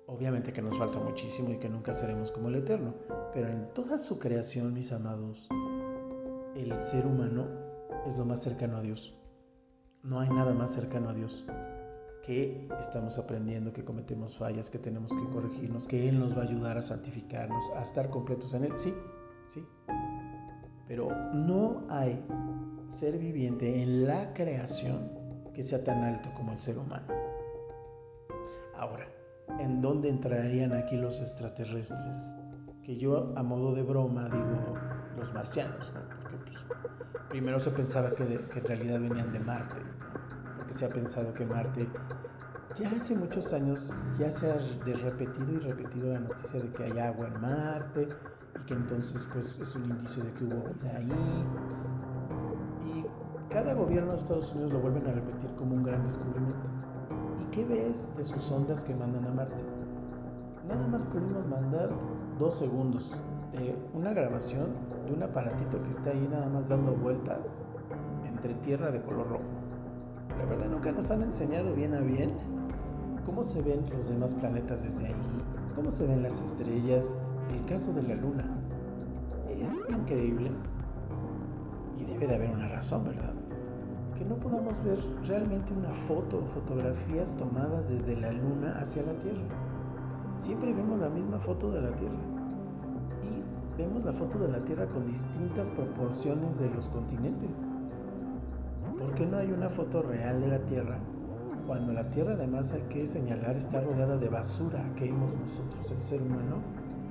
Obviamente 0.06 0.52
que 0.52 0.62
nos 0.62 0.78
falta 0.78 0.98
muchísimo 0.98 1.50
y 1.50 1.58
que 1.58 1.68
nunca 1.68 1.94
seremos 1.94 2.30
como 2.30 2.48
el 2.48 2.56
Eterno, 2.56 2.94
pero 3.32 3.48
en 3.48 3.72
toda 3.74 3.98
su 3.98 4.18
creación, 4.18 4.72
mis 4.72 4.92
amados, 4.92 5.48
el 6.54 6.72
ser 6.82 7.06
humano 7.06 7.46
es 8.06 8.16
lo 8.16 8.24
más 8.24 8.40
cercano 8.40 8.78
a 8.78 8.82
Dios. 8.82 9.14
No 10.02 10.20
hay 10.20 10.28
nada 10.28 10.54
más 10.54 10.72
cercano 10.72 11.10
a 11.10 11.14
Dios 11.14 11.44
que 12.24 12.68
estamos 12.78 13.16
aprendiendo, 13.18 13.72
que 13.72 13.84
cometemos 13.84 14.36
fallas, 14.36 14.68
que 14.68 14.78
tenemos 14.78 15.12
que 15.12 15.32
corregirnos, 15.32 15.86
que 15.86 16.08
Él 16.08 16.18
nos 16.18 16.36
va 16.36 16.42
a 16.42 16.44
ayudar 16.44 16.76
a 16.76 16.82
santificarnos, 16.82 17.64
a 17.76 17.82
estar 17.82 18.10
completos 18.10 18.52
en 18.54 18.64
Él. 18.64 18.72
Sí, 18.76 18.94
sí. 19.46 19.64
Pero 20.88 21.08
no 21.32 21.86
hay 21.88 22.20
ser 22.88 23.18
viviente 23.18 23.82
en 23.82 24.06
la 24.06 24.32
creación 24.32 25.10
que 25.54 25.62
sea 25.62 25.84
tan 25.84 26.02
alto 26.02 26.30
como 26.34 26.52
el 26.52 26.58
ser 26.58 26.78
humano. 26.78 27.06
Ahora, 28.76 29.06
¿en 29.60 29.80
dónde 29.80 30.08
entrarían 30.08 30.72
aquí 30.72 30.96
los 30.96 31.20
extraterrestres? 31.20 32.34
Que 32.82 32.96
yo 32.96 33.32
a 33.36 33.42
modo 33.42 33.74
de 33.74 33.82
broma 33.82 34.24
digo 34.24 34.74
los 35.16 35.32
marcianos, 35.34 35.92
porque 36.22 36.52
pues, 36.52 37.28
primero 37.28 37.60
se 37.60 37.70
pensaba 37.70 38.10
que, 38.10 38.24
que 38.24 38.58
en 38.58 38.64
realidad 38.64 39.00
venían 39.00 39.32
de 39.32 39.40
Marte 39.40 39.76
se 40.78 40.84
ha 40.84 40.88
pensado 40.88 41.32
que 41.34 41.44
Marte, 41.44 41.88
ya 42.78 42.90
hace 42.90 43.16
muchos 43.16 43.52
años, 43.52 43.92
ya 44.18 44.30
se 44.30 44.50
ha 44.50 44.58
repetido 45.02 45.52
y 45.52 45.58
repetido 45.58 46.12
la 46.12 46.20
noticia 46.20 46.60
de 46.60 46.70
que 46.70 46.84
hay 46.84 46.98
agua 46.98 47.26
en 47.26 47.40
Marte 47.40 48.08
que 48.68 48.74
entonces 48.74 49.26
pues 49.32 49.58
es 49.58 49.74
un 49.74 49.84
indicio 49.86 50.22
de 50.22 50.32
que 50.32 50.44
hubo 50.44 50.62
vida 50.74 50.96
ahí. 50.96 51.12
Y 52.84 53.06
cada 53.50 53.72
gobierno 53.72 54.12
de 54.12 54.18
Estados 54.18 54.52
Unidos 54.52 54.74
lo 54.74 54.80
vuelven 54.80 55.06
a 55.06 55.12
repetir 55.12 55.50
como 55.56 55.74
un 55.74 55.82
gran 55.82 56.04
descubrimiento. 56.04 56.68
¿Y 57.40 57.44
qué 57.46 57.64
ves 57.64 58.14
de 58.16 58.24
sus 58.24 58.50
ondas 58.52 58.84
que 58.84 58.94
mandan 58.94 59.24
a 59.26 59.30
Marte? 59.30 59.56
Nada 60.68 60.86
más 60.86 61.02
pudimos 61.04 61.46
mandar 61.48 61.88
dos 62.38 62.58
segundos 62.58 63.18
de 63.52 63.74
una 63.94 64.12
grabación 64.12 64.68
de 65.06 65.14
un 65.14 65.22
aparatito 65.22 65.82
que 65.82 65.90
está 65.90 66.10
ahí 66.10 66.28
nada 66.30 66.48
más 66.50 66.68
dando 66.68 66.92
vueltas 66.92 67.40
entre 68.26 68.52
tierra 68.56 68.90
de 68.90 69.00
color 69.00 69.30
rojo. 69.30 69.44
La 70.38 70.44
verdad 70.44 70.68
nunca 70.68 70.92
nos 70.92 71.10
han 71.10 71.22
enseñado 71.22 71.74
bien 71.74 71.94
a 71.94 72.00
bien 72.00 72.34
cómo 73.24 73.42
se 73.44 73.62
ven 73.62 73.88
los 73.90 74.10
demás 74.10 74.34
planetas 74.34 74.82
desde 74.82 75.06
ahí, 75.06 75.42
cómo 75.74 75.90
se 75.90 76.06
ven 76.06 76.22
las 76.22 76.38
estrellas, 76.40 77.14
el 77.50 77.64
caso 77.64 77.92
de 77.94 78.02
la 78.02 78.14
luna. 78.14 78.57
Increíble 79.88 80.50
y 81.98 82.04
debe 82.04 82.26
de 82.26 82.34
haber 82.34 82.50
una 82.50 82.68
razón, 82.68 83.04
¿verdad? 83.04 83.32
Que 84.16 84.24
no 84.24 84.36
podamos 84.36 84.82
ver 84.84 84.98
realmente 85.26 85.72
una 85.72 85.92
foto 86.06 86.38
o 86.38 86.46
fotografías 86.54 87.36
tomadas 87.36 87.88
desde 87.88 88.16
la 88.16 88.32
luna 88.32 88.78
hacia 88.80 89.02
la 89.02 89.12
Tierra. 89.14 89.44
Siempre 90.38 90.72
vemos 90.72 91.00
la 91.00 91.08
misma 91.08 91.38
foto 91.38 91.70
de 91.70 91.80
la 91.80 91.90
Tierra 91.92 92.18
y 93.22 93.78
vemos 93.78 94.04
la 94.04 94.12
foto 94.12 94.38
de 94.38 94.48
la 94.48 94.64
Tierra 94.64 94.86
con 94.86 95.06
distintas 95.06 95.70
proporciones 95.70 96.58
de 96.58 96.68
los 96.70 96.88
continentes. 96.88 97.66
¿Por 98.98 99.14
qué 99.14 99.26
no 99.26 99.38
hay 99.38 99.50
una 99.50 99.70
foto 99.70 100.02
real 100.02 100.40
de 100.40 100.48
la 100.48 100.58
Tierra? 100.60 100.98
Cuando 101.66 101.92
la 101.92 102.08
Tierra 102.10 102.32
además 102.32 102.72
hay 102.72 102.82
que 102.82 103.06
señalar 103.06 103.56
está 103.56 103.80
rodeada 103.80 104.16
de 104.16 104.28
basura 104.28 104.84
que 104.96 105.08
hemos 105.08 105.36
nosotros, 105.36 105.90
el 105.90 106.02
ser 106.02 106.22
humano, 106.22 106.56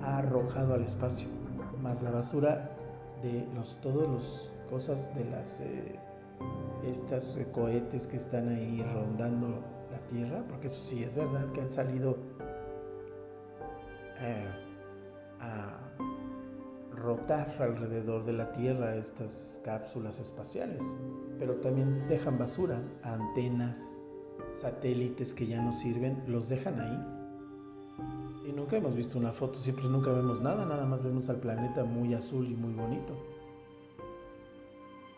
ha 0.03 0.17
arrojado 0.17 0.73
al 0.73 0.83
espacio, 0.83 1.27
más 1.81 2.01
la 2.01 2.11
basura 2.11 2.69
de 3.21 3.47
los 3.55 3.79
todos 3.81 4.07
los 4.07 4.51
cosas 4.69 5.13
de 5.15 5.25
las 5.25 5.59
eh, 5.61 5.99
estas 6.83 7.37
eh, 7.37 7.47
cohetes 7.51 8.07
que 8.07 8.17
están 8.17 8.49
ahí 8.49 8.83
rondando 8.93 9.47
la 9.91 9.99
Tierra, 10.09 10.43
porque 10.49 10.67
eso 10.67 10.81
sí 10.83 11.03
es 11.03 11.15
verdad 11.15 11.51
que 11.53 11.61
han 11.61 11.71
salido 11.71 12.17
eh, 14.19 14.47
a 15.39 15.77
rotar 16.91 17.49
alrededor 17.59 18.25
de 18.25 18.33
la 18.33 18.51
Tierra 18.53 18.95
estas 18.95 19.61
cápsulas 19.63 20.19
espaciales, 20.19 20.83
pero 21.39 21.55
también 21.57 22.07
dejan 22.07 22.37
basura, 22.37 22.81
antenas, 23.03 23.99
satélites 24.61 25.33
que 25.33 25.47
ya 25.47 25.61
no 25.61 25.71
sirven, 25.73 26.23
los 26.27 26.49
dejan 26.49 26.79
ahí. 26.79 27.16
Y 28.47 28.51
nunca 28.51 28.77
hemos 28.77 28.95
visto 28.95 29.17
una 29.17 29.33
foto, 29.33 29.59
siempre 29.59 29.85
nunca 29.85 30.11
vemos 30.11 30.41
nada, 30.41 30.65
nada 30.65 30.85
más 30.85 31.03
vemos 31.03 31.29
al 31.29 31.37
planeta 31.37 31.83
muy 31.83 32.13
azul 32.13 32.47
y 32.47 32.55
muy 32.55 32.73
bonito. 32.73 33.13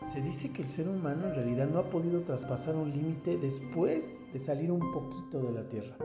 Se 0.04 0.20
dice 0.20 0.52
que 0.52 0.62
el 0.62 0.70
ser 0.70 0.88
humano 0.88 1.28
en 1.28 1.34
realidad 1.34 1.68
no 1.68 1.78
ha 1.78 1.90
podido 1.90 2.22
traspasar 2.22 2.74
un 2.74 2.90
límite 2.90 3.36
después 3.36 4.04
de 4.32 4.38
salir 4.38 4.72
un 4.72 4.92
poquito 4.92 5.42
de 5.42 5.52
la 5.52 5.68
Tierra. 5.68 5.96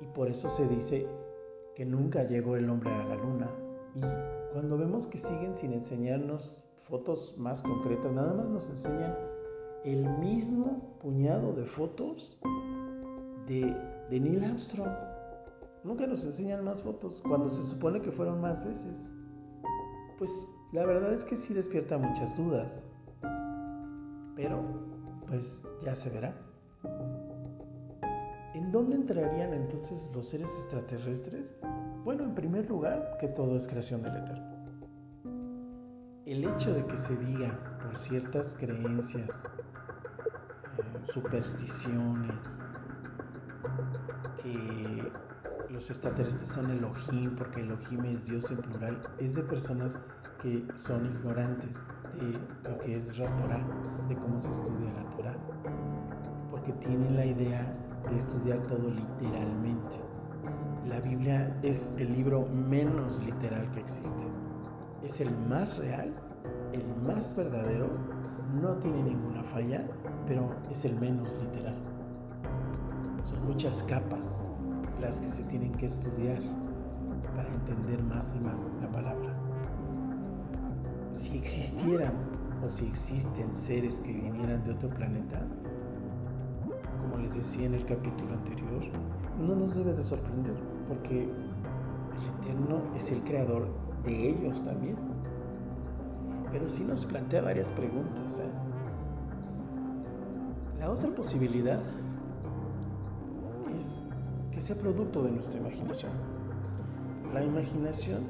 Y 0.00 0.06
por 0.06 0.28
eso 0.28 0.48
se 0.48 0.68
dice 0.68 1.06
que 1.74 1.84
nunca 1.84 2.24
llegó 2.24 2.56
el 2.56 2.68
hombre 2.68 2.90
a 2.90 3.04
la 3.04 3.14
luna. 3.14 3.50
Y 3.94 4.00
cuando 4.52 4.76
vemos 4.76 5.06
que 5.06 5.18
siguen 5.18 5.56
sin 5.56 5.72
enseñarnos 5.72 6.58
fotos 6.88 7.34
más 7.38 7.62
concretas, 7.62 8.12
nada 8.12 8.34
más 8.34 8.46
nos 8.48 8.68
enseñan 8.68 9.16
el 9.84 10.04
mismo 10.18 10.96
puñado 11.00 11.52
de 11.52 11.64
fotos 11.64 12.38
de, 13.46 13.74
Neil 14.10 14.44
Armstrong. 14.44 15.11
Nunca 15.84 16.06
nos 16.06 16.24
enseñan 16.24 16.64
más 16.64 16.80
fotos 16.82 17.20
cuando 17.26 17.48
se 17.48 17.62
supone 17.64 18.00
que 18.00 18.12
fueron 18.12 18.40
más 18.40 18.64
veces. 18.64 19.12
Pues 20.16 20.30
la 20.72 20.86
verdad 20.86 21.12
es 21.12 21.24
que 21.24 21.36
sí 21.36 21.52
despierta 21.52 21.98
muchas 21.98 22.36
dudas. 22.36 22.86
Pero, 24.36 24.62
pues 25.26 25.64
ya 25.84 25.94
se 25.96 26.10
verá. 26.10 26.34
¿En 28.54 28.70
dónde 28.70 28.94
entrarían 28.94 29.52
entonces 29.54 30.10
los 30.14 30.28
seres 30.28 30.48
extraterrestres? 30.60 31.56
Bueno, 32.04 32.24
en 32.24 32.34
primer 32.34 32.68
lugar, 32.68 33.16
que 33.20 33.28
todo 33.28 33.56
es 33.56 33.66
creación 33.66 34.02
del 34.02 34.16
Eterno. 34.16 34.52
El 36.26 36.44
hecho 36.44 36.72
de 36.72 36.86
que 36.86 36.96
se 36.96 37.16
diga 37.16 37.78
por 37.82 37.98
ciertas 37.98 38.56
creencias, 38.56 39.50
eh, 40.78 41.12
supersticiones, 41.12 42.62
que 44.42 45.10
los 45.72 45.88
extraterrestres 45.88 46.50
son 46.50 46.70
Elohim, 46.70 47.34
porque 47.34 47.62
Elohim 47.62 48.04
es 48.04 48.26
Dios 48.26 48.50
en 48.50 48.58
plural, 48.58 49.02
es 49.18 49.34
de 49.34 49.42
personas 49.42 49.98
que 50.42 50.62
son 50.74 51.06
ignorantes 51.06 51.74
de 52.14 52.68
lo 52.68 52.78
que 52.78 52.96
es 52.96 53.18
la 53.18 53.34
Torah, 53.36 53.66
de 54.08 54.16
cómo 54.16 54.38
se 54.38 54.50
estudia 54.50 54.92
la 54.92 55.10
Torah, 55.10 55.36
porque 56.50 56.72
tienen 56.72 57.16
la 57.16 57.24
idea 57.24 57.74
de 58.10 58.16
estudiar 58.18 58.60
todo 58.66 58.90
literalmente. 58.90 59.98
La 60.86 61.00
Biblia 61.00 61.56
es 61.62 61.90
el 61.96 62.12
libro 62.12 62.46
menos 62.48 63.22
literal 63.24 63.70
que 63.70 63.80
existe. 63.80 64.26
Es 65.02 65.20
el 65.20 65.34
más 65.48 65.78
real, 65.78 66.12
el 66.72 66.84
más 67.02 67.34
verdadero, 67.34 67.88
no 68.60 68.76
tiene 68.76 69.04
ninguna 69.04 69.42
falla, 69.44 69.86
pero 70.26 70.54
es 70.70 70.84
el 70.84 70.96
menos 70.96 71.34
literal. 71.40 71.76
Son 73.22 73.46
muchas 73.46 73.82
capas 73.84 74.48
las 75.02 75.20
que 75.20 75.28
se 75.28 75.42
tienen 75.44 75.72
que 75.72 75.86
estudiar 75.86 76.38
para 77.34 77.52
entender 77.52 78.02
más 78.04 78.36
y 78.36 78.40
más 78.40 78.60
la 78.80 78.88
palabra. 78.92 79.34
Si 81.12 81.36
existieran 81.36 82.12
o 82.64 82.70
si 82.70 82.86
existen 82.86 83.52
seres 83.54 83.98
que 84.00 84.12
vinieran 84.12 84.62
de 84.62 84.70
otro 84.70 84.88
planeta, 84.90 85.40
como 87.00 87.18
les 87.18 87.34
decía 87.34 87.66
en 87.66 87.74
el 87.74 87.84
capítulo 87.84 88.32
anterior, 88.32 88.82
no 89.40 89.56
nos 89.56 89.74
debe 89.74 89.92
de 89.92 90.02
sorprender, 90.02 90.54
porque 90.86 91.24
el 91.24 92.46
Eterno 92.46 92.82
es 92.96 93.10
el 93.10 93.22
creador 93.24 93.68
de 94.04 94.30
ellos 94.30 94.62
también. 94.64 94.96
Pero 96.52 96.68
sí 96.68 96.84
nos 96.84 97.04
plantea 97.06 97.42
varias 97.42 97.72
preguntas. 97.72 98.38
¿eh? 98.38 98.50
La 100.78 100.90
otra 100.90 101.10
posibilidad 101.12 101.80
es 103.76 104.02
sea 104.62 104.76
producto 104.76 105.24
de 105.24 105.32
nuestra 105.32 105.58
imaginación. 105.58 106.12
La 107.34 107.42
imaginación 107.42 108.28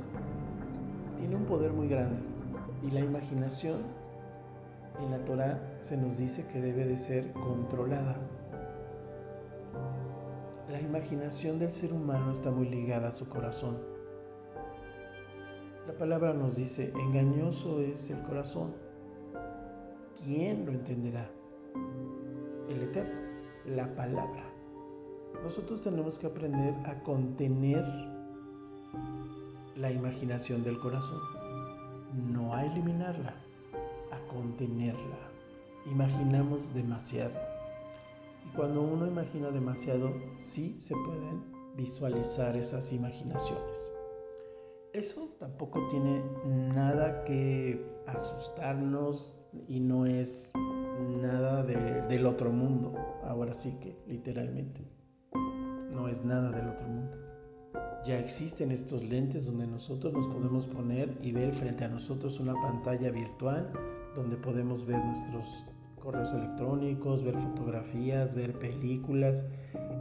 tiene 1.19 1.37
un 1.37 1.45
poder 1.45 1.73
muy 1.73 1.89
grande 1.89 2.17
y 2.83 2.91
la 2.91 3.01
imaginación 3.01 3.83
en 4.99 5.11
la 5.11 5.23
Torah 5.27 5.61
se 5.83 5.95
nos 5.99 6.17
dice 6.17 6.47
que 6.47 6.59
debe 6.59 6.87
de 6.87 6.97
ser 6.97 7.33
controlada. 7.33 8.17
La 10.71 10.81
imaginación 10.81 11.59
del 11.59 11.75
ser 11.75 11.93
humano 11.93 12.33
está 12.33 12.51
muy 12.51 12.67
ligada 12.67 13.09
a 13.09 13.13
su 13.13 13.29
corazón. 13.29 13.77
La 15.87 15.93
palabra 15.99 16.33
nos 16.33 16.57
dice, 16.57 16.95
engañoso 16.95 17.83
es 17.83 18.09
el 18.09 18.23
corazón. 18.23 18.73
¿Quién 20.25 20.65
lo 20.65 20.73
entenderá? 20.73 21.29
El 22.71 22.85
Eterno, 22.85 23.21
la 23.67 23.95
palabra. 23.95 24.52
Nosotros 25.43 25.83
tenemos 25.83 26.19
que 26.19 26.27
aprender 26.27 26.75
a 26.87 27.03
contener 27.03 27.85
la 29.77 29.91
imaginación 29.91 30.63
del 30.63 30.79
corazón, 30.79 31.21
no 32.33 32.55
a 32.55 32.65
eliminarla, 32.65 33.35
a 34.13 34.33
contenerla. 34.33 35.19
Imaginamos 35.87 36.73
demasiado. 36.75 37.35
Y 38.47 38.57
cuando 38.57 38.83
uno 38.83 39.07
imagina 39.07 39.51
demasiado, 39.51 40.13
sí 40.39 40.77
se 40.79 40.95
pueden 40.95 41.43
visualizar 41.77 42.57
esas 42.57 42.93
imaginaciones. 42.93 43.93
Eso 44.93 45.35
tampoco 45.39 45.89
tiene 45.89 46.23
nada 46.75 47.25
que 47.25 47.83
asustarnos 48.07 49.39
y 49.69 49.81
no 49.81 50.07
es 50.07 50.53
nada 51.21 51.63
del 51.63 52.27
otro 52.27 52.51
mundo, 52.51 52.95
ahora 53.25 53.55
sí 53.55 53.73
que 53.81 53.97
literalmente 54.07 54.83
no 55.93 56.09
es 56.09 56.25
nada 56.25 56.51
del 56.51 56.69
otro 56.69 56.89
mundo. 56.89 57.17
Ya 58.05 58.19
existen 58.19 58.73
estos 58.73 59.03
lentes 59.03 59.47
donde 59.47 59.67
nosotros 59.67 60.13
nos 60.13 60.27
podemos 60.27 60.67
poner 60.67 61.17
y 61.23 61.33
ver 61.33 61.55
frente 61.55 61.85
a 61.85 61.89
nosotros 61.89 62.41
una 62.41 62.55
pantalla 62.61 63.11
virtual 63.11 63.71
donde 64.15 64.37
podemos 64.37 64.85
ver 64.85 65.03
nuestros 65.05 65.65
correos 66.03 66.33
electrónicos, 66.33 67.23
ver 67.23 67.39
fotografías, 67.39 68.35
ver 68.35 68.59
películas. 68.59 69.45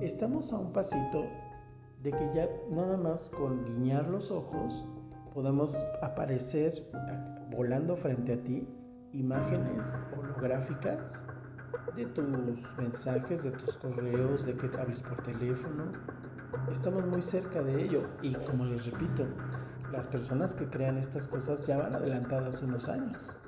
Estamos 0.01 0.51
a 0.51 0.57
un 0.57 0.73
pasito 0.73 1.27
de 2.01 2.11
que 2.11 2.31
ya 2.33 2.49
nada 2.71 2.97
más 2.97 3.29
con 3.29 3.63
guiñar 3.65 4.07
los 4.07 4.31
ojos 4.31 4.83
podamos 5.33 5.75
aparecer 6.01 6.73
volando 7.51 7.95
frente 7.95 8.33
a 8.33 8.43
ti 8.43 8.67
imágenes 9.13 9.85
holográficas 10.17 11.25
de 11.95 12.05
tus 12.07 12.25
mensajes, 12.77 13.43
de 13.43 13.51
tus 13.51 13.75
correos, 13.77 14.45
de 14.45 14.55
que 14.55 14.67
hables 14.77 15.01
por 15.01 15.21
teléfono. 15.21 15.91
Estamos 16.71 17.05
muy 17.05 17.21
cerca 17.21 17.61
de 17.61 17.83
ello 17.83 18.03
y 18.21 18.33
como 18.33 18.65
les 18.65 18.85
repito, 18.85 19.25
las 19.91 20.07
personas 20.07 20.53
que 20.53 20.67
crean 20.69 20.97
estas 20.97 21.27
cosas 21.27 21.65
ya 21.67 21.77
van 21.77 21.95
adelantadas 21.95 22.61
unos 22.61 22.87
años. 22.89 23.41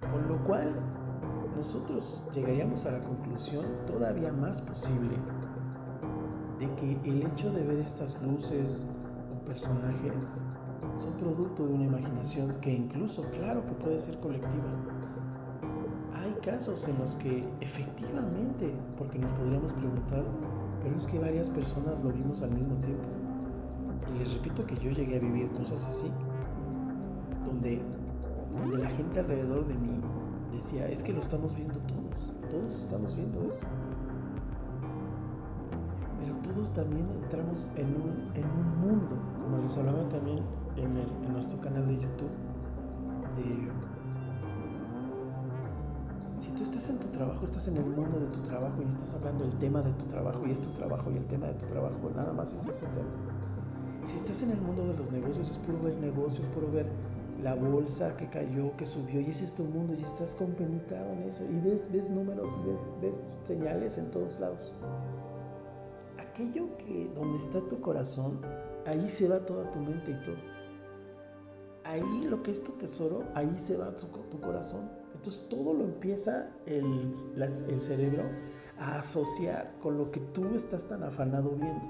Con 0.00 0.28
lo 0.28 0.42
cual, 0.44 0.74
nosotros 1.56 2.22
llegaríamos 2.34 2.86
a 2.86 2.92
la 2.92 3.00
conclusión 3.00 3.64
todavía 3.86 4.32
más 4.32 4.60
posible 4.62 5.16
de 6.58 6.74
que 6.74 6.92
el 7.04 7.22
hecho 7.22 7.50
de 7.52 7.64
ver 7.64 7.78
estas 7.78 8.20
luces 8.22 8.86
o 9.34 9.44
personajes 9.44 10.44
son 10.98 11.16
producto 11.16 11.66
de 11.66 11.72
una 11.72 11.84
imaginación 11.84 12.60
que 12.60 12.72
incluso, 12.72 13.22
claro, 13.30 13.64
que 13.66 13.72
puede 13.74 14.00
ser 14.00 14.18
colectiva, 14.20 14.72
casos 16.40 16.86
en 16.88 16.98
los 16.98 17.16
que 17.16 17.44
efectivamente, 17.60 18.72
porque 18.98 19.18
nos 19.18 19.30
podríamos 19.32 19.72
preguntar, 19.74 20.24
pero 20.82 20.96
es 20.96 21.06
que 21.06 21.18
varias 21.18 21.48
personas 21.50 22.02
lo 22.02 22.10
vimos 22.10 22.42
al 22.42 22.50
mismo 22.52 22.76
tiempo. 22.76 23.04
Y 24.14 24.18
les 24.18 24.34
repito 24.34 24.66
que 24.66 24.76
yo 24.76 24.90
llegué 24.90 25.16
a 25.16 25.20
vivir 25.20 25.50
cosas 25.52 25.86
así, 25.86 26.10
donde, 27.44 27.82
donde 28.56 28.78
la 28.78 28.90
gente 28.90 29.20
alrededor 29.20 29.66
de 29.66 29.74
mí 29.74 30.00
decía, 30.52 30.88
es 30.88 31.02
que 31.02 31.12
lo 31.12 31.20
estamos 31.20 31.54
viendo 31.54 31.78
todos, 31.80 32.32
todos 32.50 32.82
estamos 32.84 33.16
viendo 33.16 33.42
eso. 33.44 33.66
Pero 36.20 36.34
todos 36.42 36.72
también 36.74 37.06
entramos 37.22 37.70
en 37.76 37.86
un, 37.86 38.30
en 38.34 38.44
un 38.44 38.80
mundo, 38.80 39.16
como 39.42 39.62
les 39.62 39.76
hablaba 39.76 40.08
también 40.08 40.38
en, 40.76 40.96
en 41.26 41.32
nuestro 41.32 41.60
canal 41.60 41.86
de 41.86 41.94
YouTube, 41.94 42.30
de 43.36 43.79
en 46.90 46.98
tu 46.98 47.08
trabajo, 47.08 47.44
estás 47.44 47.66
en 47.68 47.76
el 47.76 47.86
mundo 47.86 48.18
de 48.18 48.26
tu 48.26 48.42
trabajo 48.42 48.82
y 48.82 48.88
estás 48.88 49.14
hablando 49.14 49.44
del 49.44 49.56
tema 49.58 49.80
de 49.80 49.92
tu 49.92 50.06
trabajo 50.06 50.46
y 50.46 50.50
es 50.50 50.60
tu 50.60 50.70
trabajo 50.70 51.10
y 51.10 51.16
el 51.16 51.26
tema 51.26 51.46
de 51.46 51.54
tu 51.54 51.66
trabajo, 51.66 52.10
nada 52.14 52.32
más 52.32 52.52
es 52.52 52.66
ese 52.66 52.86
tema. 52.86 53.08
Si 54.06 54.16
estás 54.16 54.42
en 54.42 54.50
el 54.50 54.60
mundo 54.60 54.86
de 54.86 54.94
los 54.94 55.10
negocios, 55.10 55.50
es 55.50 55.58
puro 55.58 55.80
ver 55.82 55.94
negocios, 55.98 56.46
puro 56.52 56.70
ver 56.72 56.86
la 57.42 57.54
bolsa 57.54 58.16
que 58.16 58.28
cayó, 58.28 58.76
que 58.76 58.84
subió, 58.84 59.20
y 59.20 59.30
ese 59.30 59.44
es 59.44 59.54
tu 59.54 59.64
mundo, 59.64 59.94
y 59.94 60.02
estás 60.02 60.34
compenetrado 60.34 61.12
en 61.12 61.22
eso, 61.22 61.44
y 61.44 61.60
ves, 61.60 61.88
ves 61.92 62.10
números 62.10 62.50
y 62.60 62.68
ves, 62.68 62.80
ves 63.00 63.36
señales 63.40 63.96
en 63.96 64.10
todos 64.10 64.38
lados. 64.40 64.74
Aquello 66.18 66.76
que 66.78 67.10
donde 67.14 67.38
está 67.38 67.60
tu 67.68 67.80
corazón, 67.80 68.40
ahí 68.84 69.08
se 69.08 69.28
va 69.28 69.38
toda 69.46 69.70
tu 69.70 69.78
mente 69.78 70.10
y 70.10 70.24
todo. 70.24 70.36
Ahí 71.84 72.26
lo 72.28 72.42
que 72.42 72.50
es 72.50 72.62
tu 72.64 72.72
tesoro, 72.72 73.24
ahí 73.34 73.50
se 73.66 73.76
va 73.76 73.94
tu, 73.94 74.06
tu 74.06 74.40
corazón. 74.40 74.99
Entonces 75.20 75.46
todo 75.50 75.74
lo 75.74 75.84
empieza 75.84 76.48
el, 76.64 77.14
cerebro 77.82 78.22
a 78.78 79.00
asociar 79.00 79.70
con 79.82 79.98
lo 79.98 80.10
que 80.10 80.18
tú 80.18 80.54
estás 80.54 80.88
tan 80.88 81.02
afanado 81.02 81.50
viendo. 81.50 81.82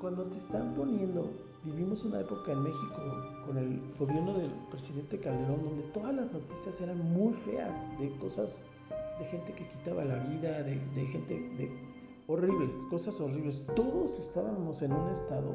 Cuando 0.00 0.24
te 0.28 0.38
están 0.38 0.74
poniendo, 0.74 1.30
vivimos 1.64 2.06
una 2.06 2.20
época 2.20 2.52
en 2.52 2.62
México 2.62 3.02
con 3.44 3.58
el 3.58 3.82
gobierno 3.98 4.38
del 4.38 4.50
presidente 4.70 5.18
Calderón 5.18 5.62
donde 5.62 5.82
todas 5.92 6.14
las 6.14 6.32
noticias 6.32 6.80
eran 6.80 7.00
muy 7.12 7.34
feas, 7.34 7.86
de 8.00 8.16
cosas, 8.16 8.62
de 9.18 9.26
gente 9.26 9.52
que 9.52 9.68
quitaba 9.68 10.06
la 10.06 10.16
vida, 10.24 10.62
de, 10.62 10.80
gente, 11.12 11.34
de 11.34 11.70
horribles, 12.28 12.70
cosas 12.88 13.20
horribles. 13.20 13.62
Todos 13.76 14.18
estábamos 14.18 14.80
en 14.80 14.92
un 14.94 15.08
estado 15.10 15.52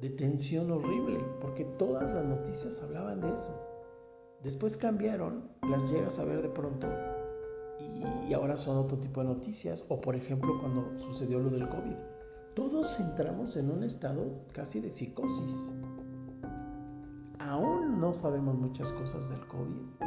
de 0.00 0.08
tensión 0.08 0.70
horrible, 0.70 1.18
porque 1.42 1.66
todas 1.78 2.10
las 2.14 2.24
noticias 2.24 2.80
hablaban 2.80 3.20
de 3.20 3.34
eso. 3.34 3.69
Después 4.42 4.76
cambiaron, 4.76 5.44
las 5.68 5.90
llegas 5.90 6.18
a 6.18 6.24
ver 6.24 6.42
de 6.42 6.48
pronto 6.48 6.86
y 8.28 8.32
ahora 8.32 8.56
son 8.56 8.78
otro 8.78 8.98
tipo 8.98 9.20
de 9.20 9.28
noticias. 9.28 9.84
O 9.88 10.00
por 10.00 10.16
ejemplo 10.16 10.58
cuando 10.60 10.98
sucedió 10.98 11.40
lo 11.40 11.50
del 11.50 11.68
COVID. 11.68 11.96
Todos 12.54 12.98
entramos 12.98 13.56
en 13.56 13.70
un 13.70 13.84
estado 13.84 14.44
casi 14.52 14.80
de 14.80 14.88
psicosis. 14.88 15.74
Aún 17.38 18.00
no 18.00 18.12
sabemos 18.12 18.56
muchas 18.56 18.92
cosas 18.92 19.30
del 19.30 19.46
COVID, 19.48 20.06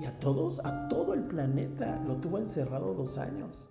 Y 0.00 0.06
a 0.06 0.18
todos, 0.20 0.60
a 0.64 0.88
todo 0.88 1.14
el 1.14 1.22
planeta, 1.24 2.00
lo 2.06 2.16
tuvo 2.16 2.38
encerrado 2.38 2.94
dos 2.94 3.16
años. 3.18 3.70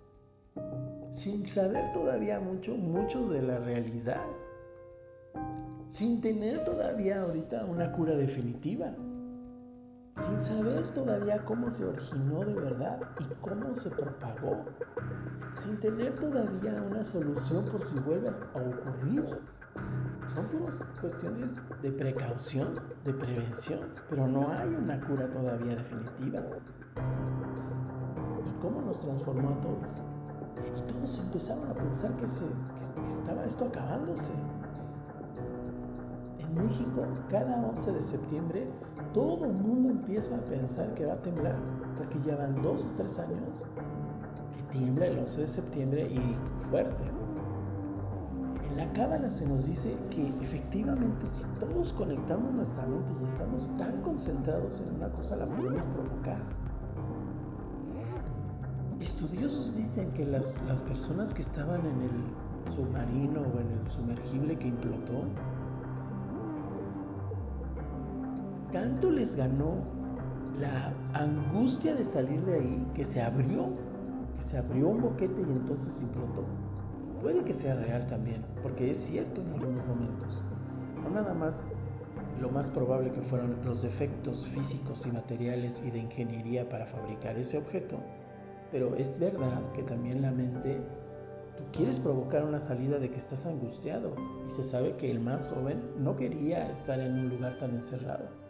Sin 1.12 1.46
saber 1.46 1.92
todavía 1.92 2.40
mucho, 2.40 2.76
mucho 2.76 3.28
de 3.28 3.42
la 3.42 3.58
realidad. 3.58 4.26
Sin 5.88 6.20
tener 6.20 6.64
todavía 6.64 7.22
ahorita 7.22 7.64
una 7.66 7.92
cura 7.92 8.16
definitiva 8.16 8.94
sin 10.16 10.40
saber 10.40 10.88
todavía 10.90 11.44
cómo 11.44 11.70
se 11.70 11.84
originó 11.84 12.40
de 12.40 12.54
verdad 12.54 13.00
y 13.20 13.24
cómo 13.40 13.74
se 13.74 13.90
propagó, 13.90 14.64
sin 15.58 15.78
tener 15.80 16.14
todavía 16.14 16.82
una 16.82 17.04
solución 17.04 17.66
por 17.66 17.82
si 17.82 17.98
vuelve 18.00 18.28
a 18.28 18.32
ocurrir. 18.32 19.24
Son 20.34 20.46
puras 20.48 20.84
cuestiones 21.00 21.52
de 21.82 21.92
precaución, 21.92 22.80
de 23.04 23.12
prevención, 23.12 23.80
pero 24.08 24.26
no 24.26 24.50
hay 24.52 24.68
una 24.68 25.00
cura 25.00 25.28
todavía 25.28 25.76
definitiva. 25.76 26.40
¿Y 28.46 28.60
cómo 28.60 28.82
nos 28.82 29.00
transformó 29.00 29.50
a 29.50 29.60
todos? 29.60 30.02
Y 30.76 30.92
todos 30.92 31.18
empezaron 31.18 31.70
a 31.70 31.74
pensar 31.74 32.16
que, 32.16 32.26
se, 32.26 32.46
que 32.46 33.06
estaba 33.18 33.44
esto 33.44 33.66
acabándose. 33.66 34.32
México, 36.54 37.02
cada 37.30 37.56
11 37.68 37.92
de 37.92 38.02
septiembre 38.02 38.68
todo 39.12 39.44
el 39.44 39.52
mundo 39.52 39.90
empieza 39.90 40.34
a 40.34 40.40
pensar 40.40 40.92
que 40.94 41.06
va 41.06 41.14
a 41.14 41.22
temblar, 41.22 41.56
porque 41.96 42.18
ya 42.26 42.36
van 42.36 42.60
dos 42.62 42.84
o 42.84 42.88
tres 42.96 43.18
años 43.18 43.64
que 44.56 44.78
tiembla 44.78 45.06
el 45.06 45.20
11 45.20 45.40
de 45.40 45.48
septiembre 45.48 46.02
y 46.12 46.36
fuerte. 46.70 47.04
En 48.70 48.76
la 48.76 48.92
cábala 48.92 49.30
se 49.30 49.46
nos 49.46 49.66
dice 49.68 49.96
que 50.10 50.26
efectivamente 50.42 51.26
si 51.28 51.44
todos 51.60 51.92
conectamos 51.92 52.52
nuestra 52.52 52.84
mente 52.86 53.12
y 53.20 53.24
estamos 53.24 53.68
tan 53.76 54.02
concentrados 54.02 54.80
en 54.80 54.96
una 54.96 55.08
cosa, 55.10 55.36
la 55.36 55.46
podemos 55.46 55.86
provocar. 55.86 56.38
Estudiosos 59.00 59.76
dicen 59.76 60.10
que 60.12 60.24
las, 60.24 60.60
las 60.66 60.82
personas 60.82 61.32
que 61.34 61.42
estaban 61.42 61.80
en 61.86 62.02
el 62.02 62.74
submarino 62.74 63.42
o 63.42 63.60
en 63.60 63.70
el 63.78 63.88
sumergible 63.88 64.58
que 64.58 64.68
implotó, 64.68 65.22
tanto 68.74 69.08
les 69.08 69.36
ganó 69.36 69.76
la 70.58 70.92
angustia 71.12 71.94
de 71.94 72.04
salir 72.04 72.44
de 72.44 72.54
ahí 72.54 72.86
que 72.92 73.04
se 73.04 73.22
abrió, 73.22 73.68
que 74.36 74.42
se 74.42 74.58
abrió 74.58 74.88
un 74.88 75.00
boquete 75.00 75.40
y 75.42 75.52
entonces 75.52 76.02
implotó. 76.02 76.44
Puede 77.22 77.44
que 77.44 77.54
sea 77.54 77.76
real 77.76 78.04
también, 78.08 78.44
porque 78.64 78.90
es 78.90 78.98
cierto 78.98 79.42
en 79.42 79.52
algunos 79.52 79.86
momentos. 79.86 80.42
No 81.04 81.10
nada 81.10 81.32
más 81.34 81.64
lo 82.40 82.50
más 82.50 82.68
probable 82.68 83.12
que 83.12 83.22
fueron 83.22 83.56
los 83.64 83.80
defectos 83.80 84.48
físicos 84.48 85.06
y 85.06 85.12
materiales 85.12 85.80
y 85.86 85.92
de 85.92 86.00
ingeniería 86.00 86.68
para 86.68 86.86
fabricar 86.86 87.38
ese 87.38 87.58
objeto, 87.58 87.98
pero 88.72 88.96
es 88.96 89.20
verdad 89.20 89.62
que 89.72 89.84
también 89.84 90.20
la 90.20 90.32
mente, 90.32 90.80
tú 91.56 91.62
quieres 91.72 92.00
provocar 92.00 92.44
una 92.44 92.58
salida 92.58 92.98
de 92.98 93.08
que 93.08 93.18
estás 93.18 93.46
angustiado 93.46 94.16
y 94.48 94.50
se 94.50 94.64
sabe 94.64 94.96
que 94.96 95.12
el 95.12 95.20
más 95.20 95.46
joven 95.46 95.80
no 95.96 96.16
quería 96.16 96.72
estar 96.72 96.98
en 96.98 97.12
un 97.12 97.28
lugar 97.28 97.56
tan 97.58 97.70
encerrado 97.76 98.43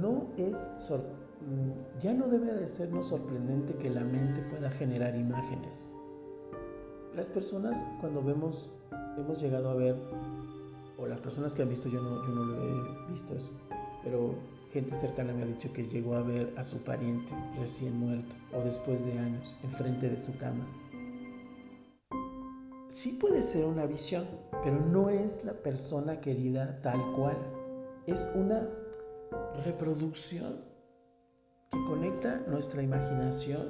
no 0.00 0.26
es 0.38 0.70
mm, 0.90 2.00
ya 2.02 2.14
no 2.14 2.26
debe 2.28 2.54
de 2.54 2.68
sernos 2.68 3.08
sorprendente 3.08 3.74
que 3.74 3.90
la 3.90 4.02
mente 4.02 4.40
pueda 4.50 4.70
generar 4.70 5.14
imágenes. 5.14 5.96
Las 7.14 7.28
personas 7.28 7.84
cuando 8.00 8.22
vemos, 8.22 8.70
hemos 9.18 9.40
llegado 9.42 9.70
a 9.70 9.74
ver, 9.74 9.96
o 10.96 11.06
las 11.06 11.20
personas 11.20 11.54
que 11.54 11.62
han 11.62 11.68
visto, 11.68 11.88
yo 11.88 12.00
no, 12.00 12.26
yo 12.26 12.34
no 12.34 12.44
lo 12.44 12.62
he 12.62 13.10
visto 13.10 13.34
eso, 13.34 13.52
pero 14.02 14.34
gente 14.72 14.94
cercana 14.96 15.32
me 15.32 15.42
ha 15.42 15.46
dicho 15.46 15.72
que 15.72 15.84
llegó 15.84 16.14
a 16.14 16.22
ver 16.22 16.52
a 16.56 16.64
su 16.64 16.78
pariente 16.78 17.34
recién 17.58 17.98
muerto 17.98 18.34
o 18.54 18.62
después 18.62 19.04
de 19.04 19.18
años 19.18 19.54
enfrente 19.64 20.08
de 20.08 20.16
su 20.16 20.36
cama. 20.38 20.66
Sí 22.88 23.18
puede 23.20 23.42
ser 23.42 23.64
una 23.66 23.86
visión, 23.86 24.26
pero 24.64 24.80
no 24.86 25.10
es 25.10 25.44
la 25.44 25.52
persona 25.52 26.20
querida 26.20 26.80
tal 26.82 27.00
cual. 27.16 27.36
Es 28.06 28.26
una 28.34 28.68
reproducción 29.64 30.60
que 31.70 31.84
conecta 31.84 32.42
nuestra 32.48 32.82
imaginación 32.82 33.68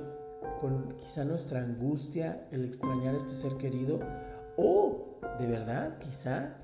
con 0.61 0.97
quizá 0.97 1.25
nuestra 1.25 1.61
angustia, 1.61 2.47
el 2.51 2.65
extrañar 2.65 3.15
a 3.15 3.19
este 3.19 3.33
ser 3.33 3.57
querido, 3.57 4.01
o 4.57 5.19
de 5.39 5.47
verdad 5.47 5.99
quizá 5.99 6.57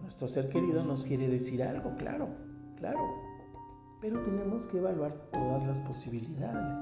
nuestro 0.00 0.28
ser 0.28 0.48
querido 0.48 0.82
nos 0.82 1.04
quiere 1.04 1.28
decir 1.28 1.62
algo, 1.62 1.94
claro, 1.96 2.28
claro, 2.76 3.00
pero 4.00 4.20
tenemos 4.20 4.66
que 4.66 4.78
evaluar 4.78 5.14
todas 5.32 5.64
las 5.66 5.80
posibilidades. 5.80 6.76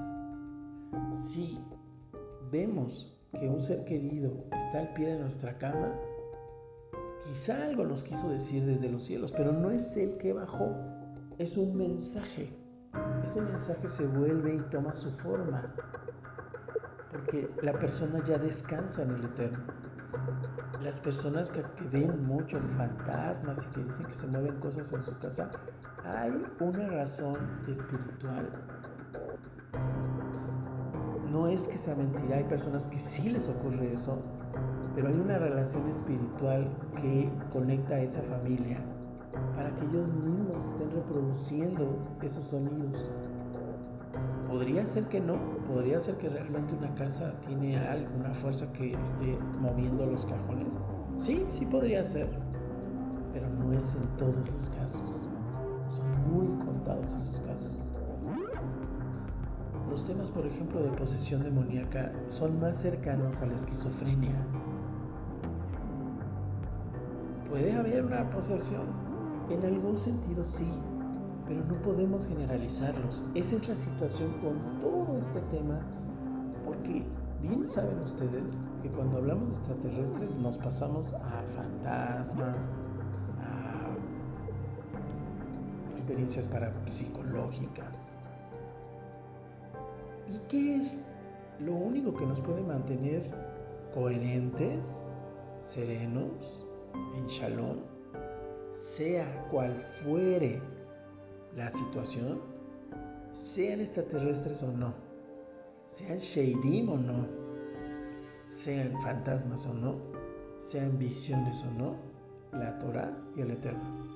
Si 1.25 1.59
vemos 2.51 3.15
que 3.39 3.47
un 3.47 3.61
ser 3.61 3.85
querido 3.85 4.31
está 4.51 4.79
al 4.79 4.93
pie 4.93 5.13
de 5.13 5.19
nuestra 5.19 5.57
cama, 5.57 5.93
quizá 7.23 7.63
algo 7.63 7.85
nos 7.85 8.03
quiso 8.03 8.29
decir 8.29 8.65
desde 8.65 8.89
los 8.89 9.05
cielos, 9.05 9.31
pero 9.31 9.51
no 9.51 9.71
es 9.71 9.95
el 9.95 10.17
que 10.17 10.33
bajó, 10.33 10.75
es 11.41 11.57
un 11.57 11.75
mensaje. 11.75 12.55
Ese 13.23 13.41
mensaje 13.41 13.87
se 13.87 14.05
vuelve 14.05 14.55
y 14.55 14.59
toma 14.69 14.93
su 14.93 15.11
forma, 15.11 15.73
porque 17.09 17.49
la 17.63 17.73
persona 17.73 18.23
ya 18.25 18.37
descansa 18.37 19.01
en 19.01 19.11
el 19.11 19.25
eterno. 19.25 19.63
Las 20.83 20.99
personas 20.99 21.49
que, 21.49 21.63
ven 21.91 22.25
mucho 22.25 22.57
en 22.57 22.69
fantasmas 22.77 23.65
y 23.65 23.73
que 23.73 23.83
dicen 23.83 24.05
que 24.05 24.13
se 24.13 24.27
mueven 24.27 24.59
cosas 24.59 24.93
en 24.93 25.01
su 25.01 25.17
casa, 25.17 25.49
hay 26.03 26.31
una 26.59 26.87
razón 26.89 27.37
espiritual. 27.67 28.47
No 31.31 31.47
es 31.47 31.67
que 31.67 31.77
sea 31.77 31.95
mentira, 31.95 32.37
hay 32.37 32.43
personas 32.43 32.87
que 32.87 32.99
sí 32.99 33.29
les 33.29 33.49
ocurre 33.49 33.93
eso, 33.93 34.21
pero 34.93 35.07
hay 35.07 35.15
una 35.15 35.39
relación 35.39 35.89
espiritual 35.89 36.69
que 36.97 37.31
conecta 37.51 37.95
a 37.95 38.01
esa 38.01 38.21
familia 38.23 38.79
para 39.61 39.75
que 39.75 39.85
ellos 39.85 40.11
mismos 40.11 40.65
estén 40.65 40.89
reproduciendo 40.89 41.95
esos 42.23 42.45
sonidos. 42.45 43.11
Podría 44.49 44.83
ser 44.87 45.05
que 45.07 45.19
no, 45.19 45.35
podría 45.67 45.99
ser 45.99 46.17
que 46.17 46.29
realmente 46.29 46.73
una 46.73 46.91
casa 46.95 47.31
tiene 47.45 47.77
alguna 47.77 48.33
fuerza 48.33 48.65
que 48.73 48.93
esté 48.93 49.37
moviendo 49.59 50.07
los 50.07 50.25
cajones. 50.25 50.73
Sí, 51.17 51.45
sí 51.49 51.63
podría 51.67 52.03
ser, 52.03 52.27
pero 53.33 53.47
no 53.49 53.71
es 53.73 53.93
en 53.93 54.17
todos 54.17 54.51
los 54.51 54.69
casos. 54.69 55.29
Son 55.91 56.33
muy 56.33 56.47
contados 56.65 57.13
esos 57.13 57.41
casos. 57.41 57.93
Los 59.91 60.07
temas, 60.07 60.31
por 60.31 60.47
ejemplo, 60.47 60.81
de 60.81 60.89
posesión 60.93 61.43
demoníaca 61.43 62.11
son 62.29 62.59
más 62.59 62.77
cercanos 62.77 63.39
a 63.43 63.45
la 63.45 63.57
esquizofrenia. 63.57 64.35
Puede 67.47 67.73
haber 67.73 68.05
una 68.05 68.27
posesión 68.31 69.00
en 69.53 69.65
algún 69.65 69.99
sentido 69.99 70.43
sí, 70.43 70.67
pero 71.47 71.63
no 71.65 71.81
podemos 71.81 72.27
generalizarlos. 72.27 73.23
Esa 73.35 73.55
es 73.57 73.67
la 73.67 73.75
situación 73.75 74.31
con 74.41 74.79
todo 74.79 75.17
este 75.17 75.41
tema, 75.41 75.79
porque 76.65 77.03
bien 77.41 77.67
saben 77.67 77.99
ustedes 77.99 78.57
que 78.81 78.89
cuando 78.89 79.17
hablamos 79.17 79.49
de 79.49 79.55
extraterrestres 79.55 80.37
nos 80.37 80.57
pasamos 80.57 81.13
a 81.13 81.43
fantasmas, 81.55 82.69
a 83.39 83.91
experiencias 85.93 86.47
parapsicológicas. 86.47 88.17
¿Y 90.27 90.39
qué 90.47 90.77
es 90.77 91.05
lo 91.59 91.73
único 91.73 92.13
que 92.13 92.25
nos 92.25 92.39
puede 92.41 92.61
mantener 92.61 93.23
coherentes, 93.93 94.81
serenos, 95.59 96.65
en 97.17 97.25
shalom? 97.27 97.90
Sea 98.81 99.47
cual 99.49 99.85
fuere 100.03 100.61
la 101.55 101.71
situación, 101.71 102.41
sean 103.35 103.81
extraterrestres 103.81 104.63
o 104.63 104.71
no, 104.71 104.93
sean 105.87 106.17
Sheidim 106.17 106.89
o 106.89 106.97
no, 106.97 107.27
sean 108.63 108.91
fantasmas 109.01 109.65
o 109.65 109.73
no, 109.73 109.95
sean 110.65 110.97
visiones 110.97 111.63
o 111.63 111.71
no, 111.77 111.95
la 112.51 112.77
Torah 112.79 113.11
y 113.35 113.41
el 113.41 113.51
Eterno. 113.51 114.11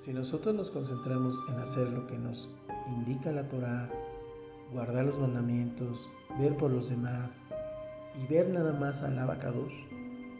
Si 0.00 0.12
nosotros 0.12 0.54
nos 0.54 0.70
concentramos 0.70 1.34
en 1.48 1.56
hacer 1.56 1.88
lo 1.90 2.06
que 2.06 2.18
nos 2.18 2.48
indica 2.88 3.32
la 3.32 3.48
Torah, 3.48 3.88
guardar 4.72 5.04
los 5.04 5.18
mandamientos, 5.18 5.98
ver 6.38 6.56
por 6.56 6.70
los 6.70 6.88
demás 6.88 7.40
y 8.22 8.26
ver 8.32 8.48
nada 8.50 8.72
más 8.72 9.02
al 9.02 9.18
abacados, 9.18 9.72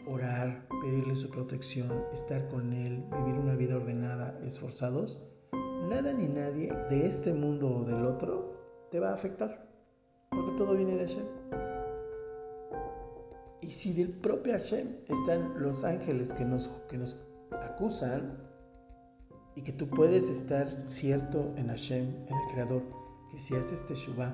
orar, 0.07 0.67
pedirle 0.81 1.15
su 1.15 1.29
protección, 1.29 1.91
estar 2.13 2.47
con 2.49 2.73
Él, 2.73 3.03
vivir 3.11 3.39
una 3.39 3.55
vida 3.55 3.75
ordenada, 3.75 4.39
esforzados, 4.45 5.21
nada 5.89 6.13
ni 6.13 6.27
nadie 6.27 6.73
de 6.89 7.07
este 7.07 7.33
mundo 7.33 7.77
o 7.77 7.83
del 7.83 8.05
otro 8.05 8.53
te 8.91 8.99
va 8.99 9.09
a 9.09 9.13
afectar, 9.13 9.67
porque 10.29 10.51
todo 10.57 10.75
viene 10.75 10.95
de 10.95 11.07
Hashem. 11.07 11.25
Y 13.61 13.71
si 13.71 13.93
del 13.93 14.11
propio 14.11 14.53
Hashem 14.53 14.87
están 15.07 15.61
los 15.61 15.83
ángeles 15.83 16.33
que 16.33 16.45
nos, 16.45 16.67
que 16.89 16.97
nos 16.97 17.25
acusan 17.51 18.37
y 19.55 19.61
que 19.61 19.73
tú 19.73 19.89
puedes 19.89 20.29
estar 20.29 20.67
cierto 20.67 21.53
en 21.55 21.67
Hashem, 21.67 22.07
en 22.27 22.35
el 22.35 22.53
Creador, 22.53 22.83
que 23.31 23.39
si 23.41 23.55
haces 23.55 23.85
Teshuvah, 23.85 24.33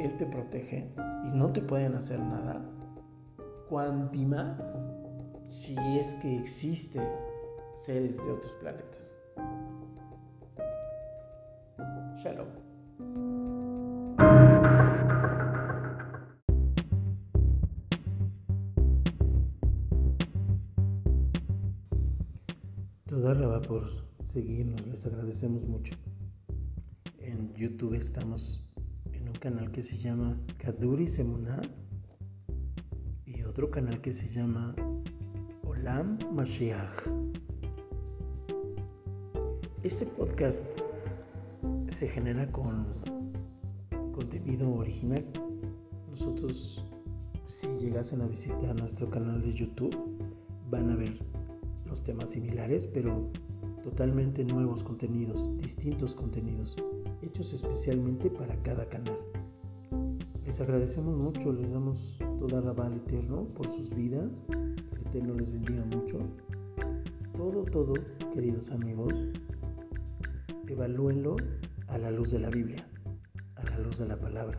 Él 0.00 0.16
te 0.16 0.26
protege 0.26 0.92
y 1.24 1.28
no 1.36 1.52
te 1.52 1.62
pueden 1.62 1.94
hacer 1.94 2.18
nada, 2.18 2.62
cuanti 3.68 4.24
más 4.24 4.88
si 5.48 5.76
es 5.98 6.14
que 6.22 6.38
existe 6.38 7.00
seres 7.84 8.16
de 8.16 8.32
otros 8.32 8.52
planetas. 8.60 9.18
Shalom. 12.22 12.48
Toda 23.06 23.46
va 23.46 23.62
por 23.62 23.84
seguirnos, 24.22 24.86
les 24.86 25.06
agradecemos 25.06 25.64
mucho. 25.64 25.94
En 27.18 27.52
YouTube 27.54 27.94
estamos 27.94 28.68
en 29.12 29.28
un 29.28 29.34
canal 29.34 29.70
que 29.72 29.82
se 29.82 29.96
llama 29.96 30.36
Kaduri 30.58 31.08
Semuna 31.08 31.60
y 31.62 31.85
otro 33.56 33.70
canal 33.70 33.98
que 34.02 34.12
se 34.12 34.28
llama 34.28 34.74
Olam 35.66 36.18
Mashiach. 36.34 37.08
Este 39.82 40.04
podcast 40.04 40.78
se 41.88 42.06
genera 42.06 42.52
con 42.52 42.84
contenido 44.12 44.70
original. 44.74 45.24
Nosotros, 46.10 46.84
si 47.46 47.66
llegasen 47.80 48.20
a 48.20 48.26
visitar 48.26 48.78
nuestro 48.78 49.08
canal 49.08 49.40
de 49.40 49.54
YouTube, 49.54 49.96
van 50.68 50.90
a 50.90 50.96
ver 50.96 51.18
los 51.86 52.04
temas 52.04 52.28
similares, 52.28 52.86
pero 52.86 53.30
totalmente 53.82 54.44
nuevos 54.44 54.84
contenidos, 54.84 55.48
distintos 55.62 56.14
contenidos, 56.14 56.76
hechos 57.22 57.54
especialmente 57.54 58.28
para 58.28 58.54
cada 58.56 58.86
canal. 58.90 59.16
Les 60.44 60.60
agradecemos 60.60 61.16
mucho, 61.16 61.54
les 61.54 61.72
damos 61.72 62.18
toda 62.38 62.60
la 62.60 62.70
al 62.84 62.94
Eterno 62.94 63.44
por 63.54 63.66
sus 63.74 63.90
vidas, 63.94 64.44
que 64.48 64.54
el 64.54 65.06
Eterno 65.06 65.34
les 65.34 65.50
bendiga 65.50 65.84
mucho. 65.84 66.18
Todo, 67.34 67.64
todo, 67.64 67.94
queridos 68.32 68.70
amigos, 68.70 69.12
evalúenlo 70.68 71.36
a 71.88 71.98
la 71.98 72.10
luz 72.10 72.30
de 72.32 72.40
la 72.40 72.50
Biblia, 72.50 72.86
a 73.56 73.64
la 73.64 73.78
luz 73.78 73.98
de 73.98 74.06
la 74.06 74.18
palabra. 74.18 74.58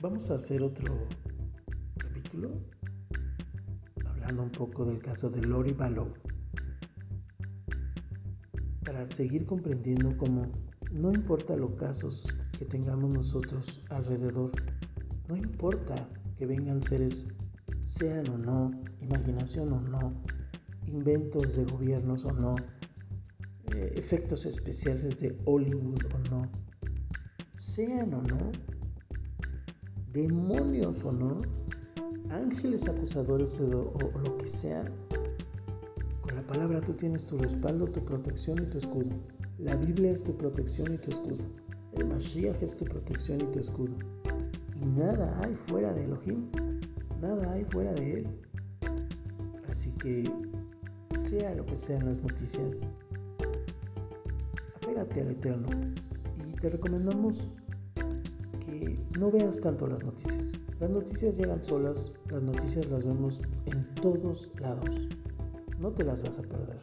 Vamos 0.00 0.30
a 0.30 0.34
hacer 0.34 0.62
otro 0.62 1.06
capítulo 1.96 2.50
hablando 4.04 4.42
un 4.42 4.50
poco 4.50 4.84
del 4.84 5.00
caso 5.00 5.28
de 5.30 5.42
Lori 5.42 5.72
Balogh 5.72 6.14
para 8.84 9.10
seguir 9.10 9.44
comprendiendo 9.44 10.16
cómo 10.16 10.52
no 10.92 11.12
importa 11.12 11.56
los 11.56 11.72
casos 11.72 12.24
que 12.58 12.64
tengamos 12.64 13.10
nosotros 13.10 13.82
alrededor, 13.90 14.50
no 15.28 15.36
importa 15.36 16.08
que 16.38 16.46
vengan 16.46 16.82
seres, 16.82 17.26
sean 17.80 18.28
o 18.28 18.38
no, 18.38 18.70
imaginación 19.02 19.72
o 19.72 19.80
no, 19.80 20.22
inventos 20.86 21.56
de 21.56 21.64
gobiernos 21.64 22.24
o 22.24 22.32
no, 22.32 22.54
eh, 23.74 23.92
efectos 23.96 24.46
especiales 24.46 25.20
de 25.20 25.38
Hollywood 25.44 26.00
o 26.14 26.30
no, 26.30 26.50
sean 27.56 28.14
o 28.14 28.22
no, 28.22 28.50
demonios 30.12 31.04
o 31.04 31.12
no, 31.12 31.42
ángeles 32.30 32.88
acusadores 32.88 33.60
o, 33.60 33.92
o 33.92 34.18
lo 34.18 34.38
que 34.38 34.48
sea, 34.48 34.84
con 36.22 36.34
la 36.34 36.46
palabra 36.46 36.80
tú 36.80 36.94
tienes 36.94 37.26
tu 37.26 37.36
respaldo, 37.36 37.86
tu 37.86 38.04
protección 38.04 38.62
y 38.62 38.66
tu 38.66 38.78
escudo. 38.78 39.10
La 39.58 39.74
Biblia 39.76 40.12
es 40.12 40.24
tu 40.24 40.36
protección 40.36 40.94
y 40.94 40.98
tu 40.98 41.10
escudo. 41.10 41.44
El 41.96 42.06
Mashiach 42.06 42.62
es 42.62 42.76
tu 42.76 42.84
protección 42.84 43.40
y 43.40 43.44
tu 43.46 43.58
escudo. 43.58 43.94
Y 44.80 44.86
nada 44.86 45.38
hay 45.42 45.54
fuera 45.66 45.92
de 45.92 46.04
Elohim. 46.04 46.50
Nada 47.20 47.52
hay 47.52 47.64
fuera 47.64 47.92
de 47.94 48.20
Él. 48.20 48.26
Así 49.70 49.90
que, 49.92 50.30
sea 51.28 51.54
lo 51.54 51.66
que 51.66 51.76
sean 51.76 52.06
las 52.06 52.22
noticias, 52.22 52.82
apégate 54.76 55.20
al 55.20 55.30
Eterno. 55.30 55.66
Y 56.46 56.52
te 56.52 56.70
recomendamos 56.70 57.36
que 58.64 58.98
no 59.18 59.30
veas 59.30 59.60
tanto 59.60 59.86
las 59.86 60.02
noticias. 60.04 60.52
Las 60.80 60.90
noticias 60.90 61.36
llegan 61.36 61.62
solas, 61.64 62.12
las 62.30 62.42
noticias 62.42 62.88
las 62.88 63.04
vemos 63.04 63.40
en 63.66 63.94
todos 63.96 64.48
lados. 64.60 65.08
No 65.80 65.90
te 65.90 66.04
las 66.04 66.22
vas 66.22 66.38
a 66.38 66.42
perder. 66.42 66.78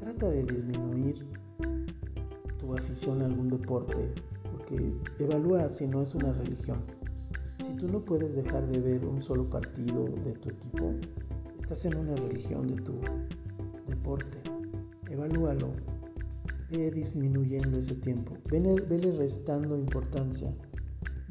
Trata 0.00 0.30
de 0.30 0.42
disminuir 0.42 1.24
tu 2.58 2.74
afición 2.74 3.22
a 3.22 3.26
algún 3.26 3.50
deporte, 3.50 4.12
evalúa 5.18 5.70
si 5.70 5.86
no 5.86 6.02
es 6.02 6.14
una 6.14 6.32
religión. 6.32 6.78
Si 7.64 7.72
tú 7.74 7.88
no 7.88 8.00
puedes 8.00 8.36
dejar 8.36 8.66
de 8.68 8.80
ver 8.80 9.04
un 9.04 9.22
solo 9.22 9.48
partido 9.48 10.04
de 10.04 10.32
tu 10.32 10.50
equipo, 10.50 10.94
estás 11.58 11.84
en 11.84 11.96
una 11.96 12.14
religión 12.16 12.66
de 12.66 12.82
tu 12.82 12.94
deporte. 13.86 14.38
Evalúalo 15.10 15.72
ve 16.70 16.90
disminuyendo 16.90 17.78
ese 17.78 17.94
tiempo, 17.94 18.36
vele, 18.50 18.74
vele 18.88 19.12
restando 19.12 19.76
importancia. 19.76 20.54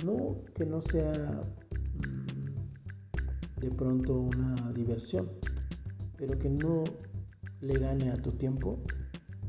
No 0.04 0.38
que 0.54 0.65
no 0.65 0.82
sea 0.82 1.12
mm, 1.12 3.60
de 3.60 3.71
pronto 3.71 4.15
una 4.15 4.71
diversión, 4.73 5.30
pero 6.17 6.38
que 6.38 6.50
no 6.50 6.84
le 7.62 7.80
gane 7.80 8.12
a 8.12 8.15
tu 8.15 8.32
tiempo 8.32 8.80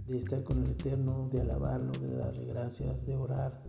de 0.07 0.18
estar 0.18 0.42
con 0.44 0.64
el 0.64 0.70
Eterno, 0.70 1.29
de 1.31 1.42
alabarlo, 1.42 1.92
de 1.92 2.16
darle 2.16 2.46
gracias, 2.46 3.05
de 3.07 3.16
orar, 3.16 3.62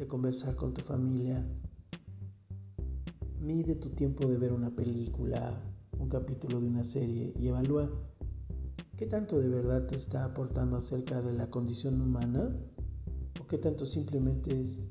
de 0.00 0.08
conversar 0.08 0.56
con 0.56 0.72
tu 0.72 0.80
familia. 0.80 1.46
Mide 3.38 3.74
tu 3.74 3.90
tiempo 3.90 4.26
de 4.26 4.38
ver 4.38 4.52
una 4.52 4.70
película, 4.70 5.62
un 5.98 6.08
capítulo 6.08 6.58
de 6.58 6.68
una 6.68 6.84
serie 6.84 7.34
y 7.38 7.48
evalúa 7.48 7.90
¿Qué 8.96 9.06
tanto 9.06 9.38
de 9.38 9.48
verdad 9.48 9.86
te 9.86 9.96
está 9.96 10.24
aportando 10.24 10.76
acerca 10.76 11.20
de 11.20 11.34
la 11.34 11.50
condición 11.50 12.00
humana? 12.00 12.54
¿O 13.40 13.46
qué 13.46 13.58
tanto 13.58 13.84
simplemente 13.84 14.60
es 14.60 14.88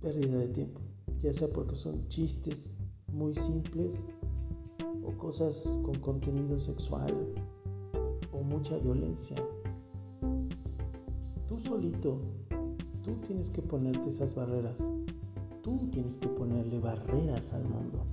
pérdida 0.00 0.38
de 0.38 0.48
tiempo? 0.48 0.80
Ya 1.20 1.32
sea 1.32 1.48
porque 1.48 1.76
son 1.76 2.08
chistes 2.08 2.78
muy 3.12 3.34
simples 3.34 4.06
o 5.04 5.10
cosas 5.18 5.76
con 5.82 5.94
contenido 6.00 6.58
sexual 6.58 7.12
o 8.32 8.42
mucha 8.42 8.76
violencia. 8.78 9.36
Tú 11.46 11.58
solito, 11.60 12.22
tú 13.08 13.14
tienes 13.26 13.50
que 13.50 13.62
ponerte 13.62 14.10
esas 14.10 14.34
barreras. 14.34 14.78
Tú 15.62 15.78
tienes 15.90 16.18
que 16.18 16.28
ponerle 16.28 16.78
barreras 16.78 17.54
al 17.54 17.64
mundo. 17.64 18.04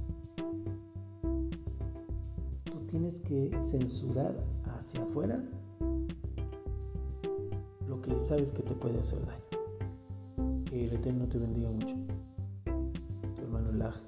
Tú 2.63 2.79
tienes 2.89 3.19
que 3.19 3.51
censurar 3.63 4.34
hacia 4.77 5.03
afuera 5.03 5.43
lo 7.89 8.01
que 8.01 8.17
sabes 8.17 8.53
que 8.53 8.63
te 8.63 8.73
puede 8.73 8.97
hacer 8.99 9.19
daño. 9.25 10.63
Que 10.63 10.86
el 10.86 10.93
Eterno 10.93 11.27
te 11.27 11.39
bendiga 11.39 11.69
mucho. 11.71 11.95
Tu 13.36 13.41
hermano 13.41 13.73
Laj. 13.73 14.05